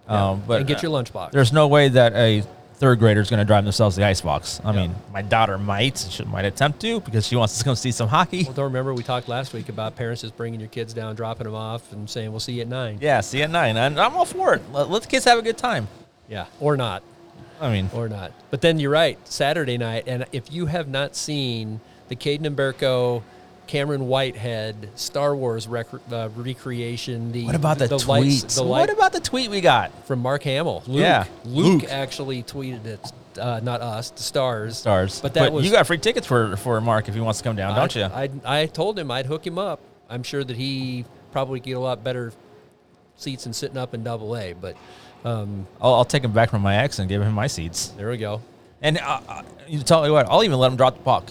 [0.09, 1.32] Yeah, Um, but and get uh, your lunchbox.
[1.32, 2.43] There's no way that a
[2.78, 4.61] third grader is going to drive themselves the icebox.
[4.63, 7.91] I mean, my daughter might, she might attempt to because she wants to come see
[7.91, 8.43] some hockey.
[8.43, 11.45] Well, don't remember we talked last week about parents just bringing your kids down, dropping
[11.45, 12.99] them off, and saying we'll see you at nine.
[13.01, 14.61] Yeah, see you at nine, and I'm all for it.
[14.71, 15.88] Let, let the kids have a good time.
[16.30, 17.03] Yeah, or not.
[17.59, 18.32] I mean, or not.
[18.51, 22.55] But then you're right, Saturday night, and if you have not seen the Caden and
[22.55, 23.23] Berko
[23.68, 27.32] Cameron Whitehead, Star Wars rec- uh, recreation.
[27.32, 28.07] The What about the, the tweets?
[28.07, 29.91] lights- the what about the tweet we got?
[30.05, 30.84] from Mark Hamill?
[30.88, 31.91] Luke, Yeah, Luke, Luke.
[31.91, 32.99] actually tweeted it.
[33.39, 34.78] Uh, not us, the stars.
[34.80, 35.22] Stars.
[35.22, 37.55] But that was you got free tickets for for Mark if he wants to come
[37.55, 38.03] down, don't you?
[38.03, 39.80] I, I, I told him I'd hook him up.
[40.09, 42.34] I'm sure that he probably get a lot better
[43.18, 44.53] seats than sitting up in Double A.
[44.53, 44.76] But
[45.24, 47.89] um, I'll, I'll take him back from my ex and give him my seats.
[47.89, 48.41] there we go.
[48.82, 51.26] And uh, uh, you tell me what, I'll even let him drop the puck.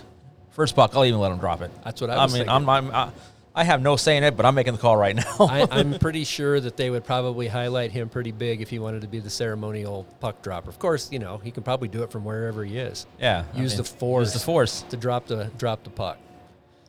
[0.56, 1.70] First puck, I'll even let him drop it.
[1.84, 2.50] That's what I was mean, thinking.
[2.50, 3.10] I'm, I'm, I,
[3.54, 5.36] I have no say in it, but I'm making the call right now.
[5.38, 9.02] I, I'm pretty sure that they would probably highlight him pretty big if he wanted
[9.02, 10.70] to be the ceremonial puck dropper.
[10.70, 13.06] Of course, you know he can probably do it from wherever he is.
[13.20, 14.28] Yeah, I use mean, the force.
[14.28, 14.80] use the force.
[14.88, 16.16] to drop the drop the puck.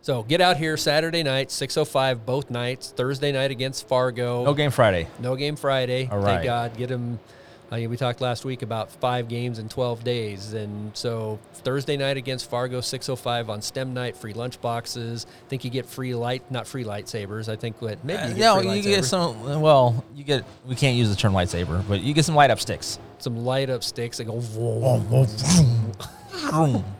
[0.01, 2.93] So get out here Saturday night, 6:05 both nights.
[2.95, 4.45] Thursday night against Fargo.
[4.45, 5.09] no game Friday.
[5.19, 6.07] No game Friday.
[6.09, 6.45] All Thank.
[6.45, 6.77] God.
[6.77, 7.19] Get him.
[7.69, 10.53] I mean, we talked last week about five games in 12 days.
[10.53, 15.25] And so Thursday night against Fargo, 6.05 on STEM night, free lunch boxes.
[15.45, 17.49] I think you get free light, not free lightsabers.
[17.49, 19.61] I think that maybe you uh, get no, you get some.
[19.61, 20.45] Well, you get.
[20.65, 22.99] We can't use the term lightsaber, but you get some light up sticks.
[23.19, 24.39] some light up sticks that go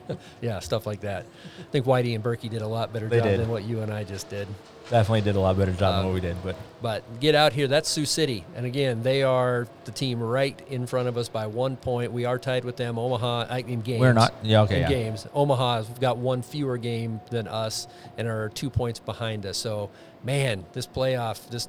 [0.41, 1.26] yeah, stuff like that.
[1.59, 3.39] I think Whitey and Berkey did a lot better They job did.
[3.39, 4.47] than what you and I just did.
[4.90, 7.52] Definitely did a lot better job Uh, than what we did, but But get out
[7.54, 7.68] here.
[7.68, 8.46] That's Sioux City.
[8.56, 12.14] And again, they are the team right in front of us by one point.
[12.14, 12.98] We are tied with them.
[12.98, 14.00] Omaha I- in games.
[14.00, 14.34] We're not?
[14.44, 14.88] Yeah, okay, In yeah.
[14.90, 15.28] games.
[15.34, 19.58] Omaha's got one fewer game than us and are two points behind us.
[19.58, 19.90] So,
[20.24, 21.68] man, this playoff, this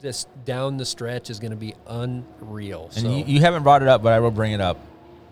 [0.00, 2.84] this down the stretch is going to be unreal.
[2.94, 4.78] and so, you, you haven't brought it up, but I will bring it up.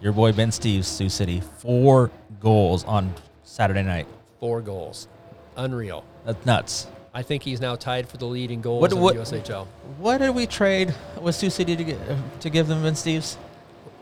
[0.00, 2.10] Your boy Ben Steeves, Sioux City, four
[2.40, 3.14] goals on
[3.44, 4.06] Saturday night.
[4.40, 5.06] four goals.
[5.56, 6.04] Unreal.
[6.26, 6.86] That's nuts.
[7.16, 9.66] I think he's now tied for the lead in goals What- in what- the USHL.
[9.98, 13.36] What did we trade with Sioux City to get uh, to give them Ben Steeves?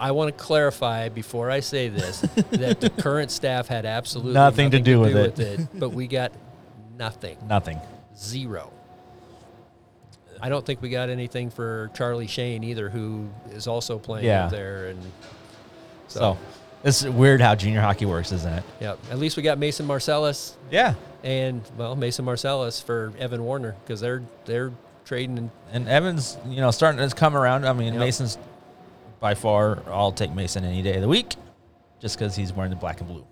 [0.01, 4.71] I want to clarify before I say this that the current staff had absolutely Nothing
[4.73, 5.39] to do with it.
[5.39, 6.33] it, but we got
[6.99, 7.81] nothing, Nothing.
[8.17, 8.73] zero.
[10.41, 14.47] I don't think we got anything for Charlie Shane either, who is also playing Yeah.
[14.47, 14.99] up there, and
[16.09, 16.39] so, So
[16.85, 18.65] it's weird how junior hockey works, isn't it?
[18.81, 18.95] yeah.
[19.11, 20.95] At least we got Mason Marcellus Yeah.
[21.23, 24.73] and well Mason Marcellus for Evan Warner because they're they're
[25.05, 27.67] trading and And Evans, you know, starting to come around.
[27.67, 28.01] I mean, Yep.
[28.01, 28.39] Mason's
[29.21, 29.83] by far.
[29.87, 31.35] I'll take Mason any day of the week,
[32.01, 33.25] just because he's wearing the black and blue.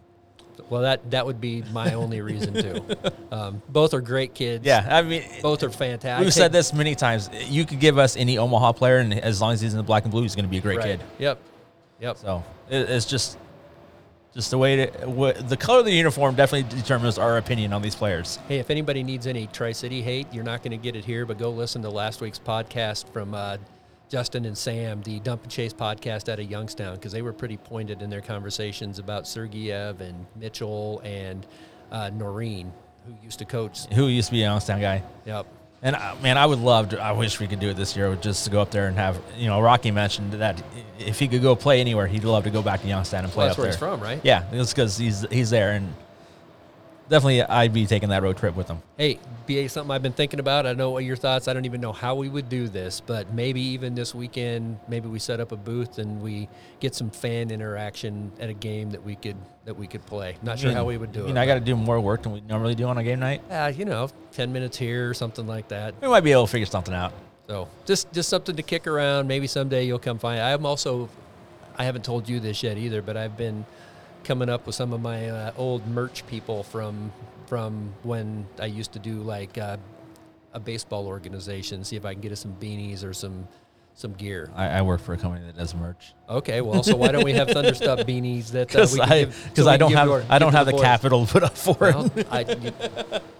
[0.69, 2.85] well that that would be my only reason too.
[3.33, 4.67] Um, both are great kids.
[4.67, 6.25] Yeah, I mean, both are fantastic.
[6.25, 7.31] we've said this many times.
[7.49, 10.03] You could give us any Omaha player, and as long as he's in the black
[10.03, 10.99] and blue, he's going to be a great Right.
[10.99, 11.01] kid.
[11.21, 11.39] Yep.
[12.01, 12.17] Yep.
[12.19, 13.39] So it's just,
[14.33, 17.83] just the way to what, the color of the uniform definitely determines our opinion on
[17.83, 18.39] these players.
[18.49, 21.27] Hey, if anybody needs any Tri City hate, you're not going to get it here,
[21.27, 23.57] but go listen to last week's podcast from uh,
[24.09, 27.57] Justin and Sam, the Dump and Chase podcast out of Youngstown, because they were pretty
[27.57, 31.47] pointed in their conversations about Sergeyev and Mitchell and
[31.93, 32.73] uh, Noreen,
[33.07, 33.87] who used to coach.
[33.93, 35.03] Who used to be a Youngstown guy.
[35.27, 35.47] Yep.
[35.83, 37.01] And uh, man, I would love to.
[37.01, 39.19] I wish we could do it this year, just to go up there and have.
[39.37, 40.63] You know, Rocky mentioned that
[40.99, 43.47] if he could go play anywhere, he'd love to go back to Youngstown and play
[43.47, 43.73] Well, that's up where there.
[43.73, 44.21] he's from, right?
[44.23, 45.95] Yeah, it's because he's he's there, and
[47.11, 48.81] definitely I'd be taking that road trip with them.
[48.97, 50.67] Hey, BA, something I've been thinking about.
[50.67, 51.49] I know what your thoughts.
[51.49, 55.09] I don't even know how we would do this, but maybe even this weekend, maybe
[55.09, 56.49] we set up a booth and we
[56.79, 59.37] get some fan interaction at a game that we could
[59.67, 60.37] that we could play.
[60.43, 61.33] Not sure how we would do You it.
[61.35, 63.43] know, I got to do more work than we normally do on a game night.
[63.51, 66.01] Uh, you know, ten minutes here or something like that.
[66.01, 67.13] We might be able to figure something out.
[67.49, 69.27] So just just something to kick around.
[69.27, 70.41] Maybe someday you'll come find.
[70.41, 71.09] I'm also,
[71.77, 73.67] I haven't told you this yet either, but I've been
[74.25, 77.13] coming up with some of my uh, old merch people from
[77.47, 79.77] from when I used to do like uh,
[80.53, 81.83] a baseball organization.
[81.85, 83.49] See if I can get us some beanies or some
[83.95, 84.51] some gear.
[84.55, 86.15] I, I work for a company that does merch.
[86.31, 89.19] Okay, well, so why don't we have Thunderstruck beanies that uh, Because we can I
[89.25, 90.81] give- because so we I don't have to our- I don't have the, boys?
[90.83, 92.27] capital to put up for Well, it.
[92.31, 92.73] I, you-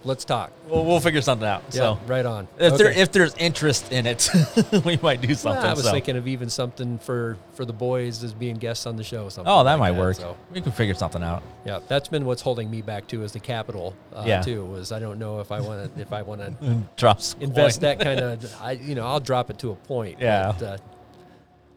[0.03, 0.51] let's talk.
[0.67, 1.63] We'll, we'll figure something out.
[1.71, 2.49] Yeah, so right on.
[2.59, 4.29] If there if there's interest in it,
[4.85, 5.61] we might do something.
[5.61, 5.91] Well, I was so.
[5.91, 9.29] thinking of even something for for the boys as being guests on the show.
[9.29, 10.17] Something Oh, that like might work.
[10.17, 11.43] So We can figure something out.
[11.65, 13.95] yeah, that's been what's holding me back too, is the capital.
[14.13, 14.41] Uh, Yeah.
[14.41, 17.79] Too was I don't know if I want to if I want to Drops invest
[17.81, 17.97] coin.
[17.97, 18.55] that kind of.
[18.61, 20.17] I you know I'll drop it to a point.
[20.19, 20.53] Yeah.
[20.59, 20.77] But, uh,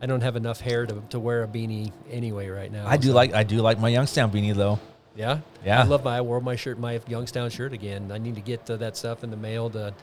[0.01, 2.86] I don't have enough hair to, to wear a beanie anyway right now.
[2.86, 4.78] I do so- like I do like my Youngstown beanie though.
[5.16, 5.80] Yeah, Yeah.
[5.80, 6.18] I love my.
[6.18, 8.11] I wore my shirt, my Youngstown shirt again.
[8.12, 9.95] I need to get uh, that stuff in the mail to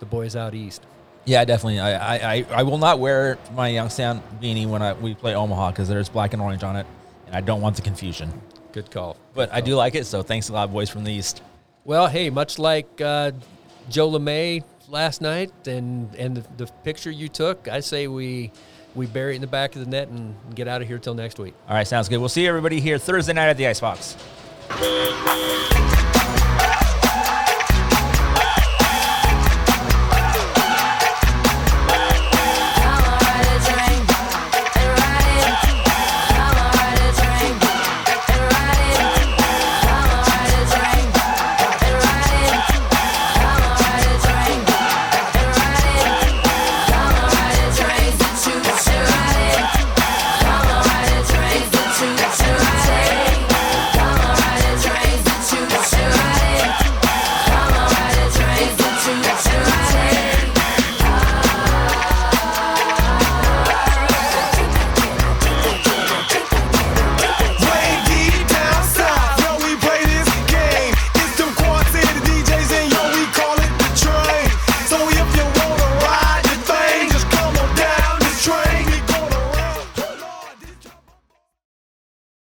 [0.00, 0.82] the boys out east.
[1.24, 1.80] Yeah, definitely.
[1.80, 5.88] I I, I, will not wear my Youngstown beanie when I we play Omaha because
[5.88, 6.86] there's black and orange on it,
[7.26, 8.30] and I don't want the confusion.
[8.72, 9.16] Good call.
[9.34, 11.42] But I do like it, so thanks a lot, boys from the east.
[11.84, 13.32] Well, hey, much like uh,
[13.88, 18.52] Joe LeMay last night and and the, the picture you took, I say we
[18.94, 21.14] we bury it in the back of the net and get out of here till
[21.14, 21.54] next week.
[21.68, 22.18] All right, sounds good.
[22.18, 24.16] We'll see everybody here Thursday night at the Icebox.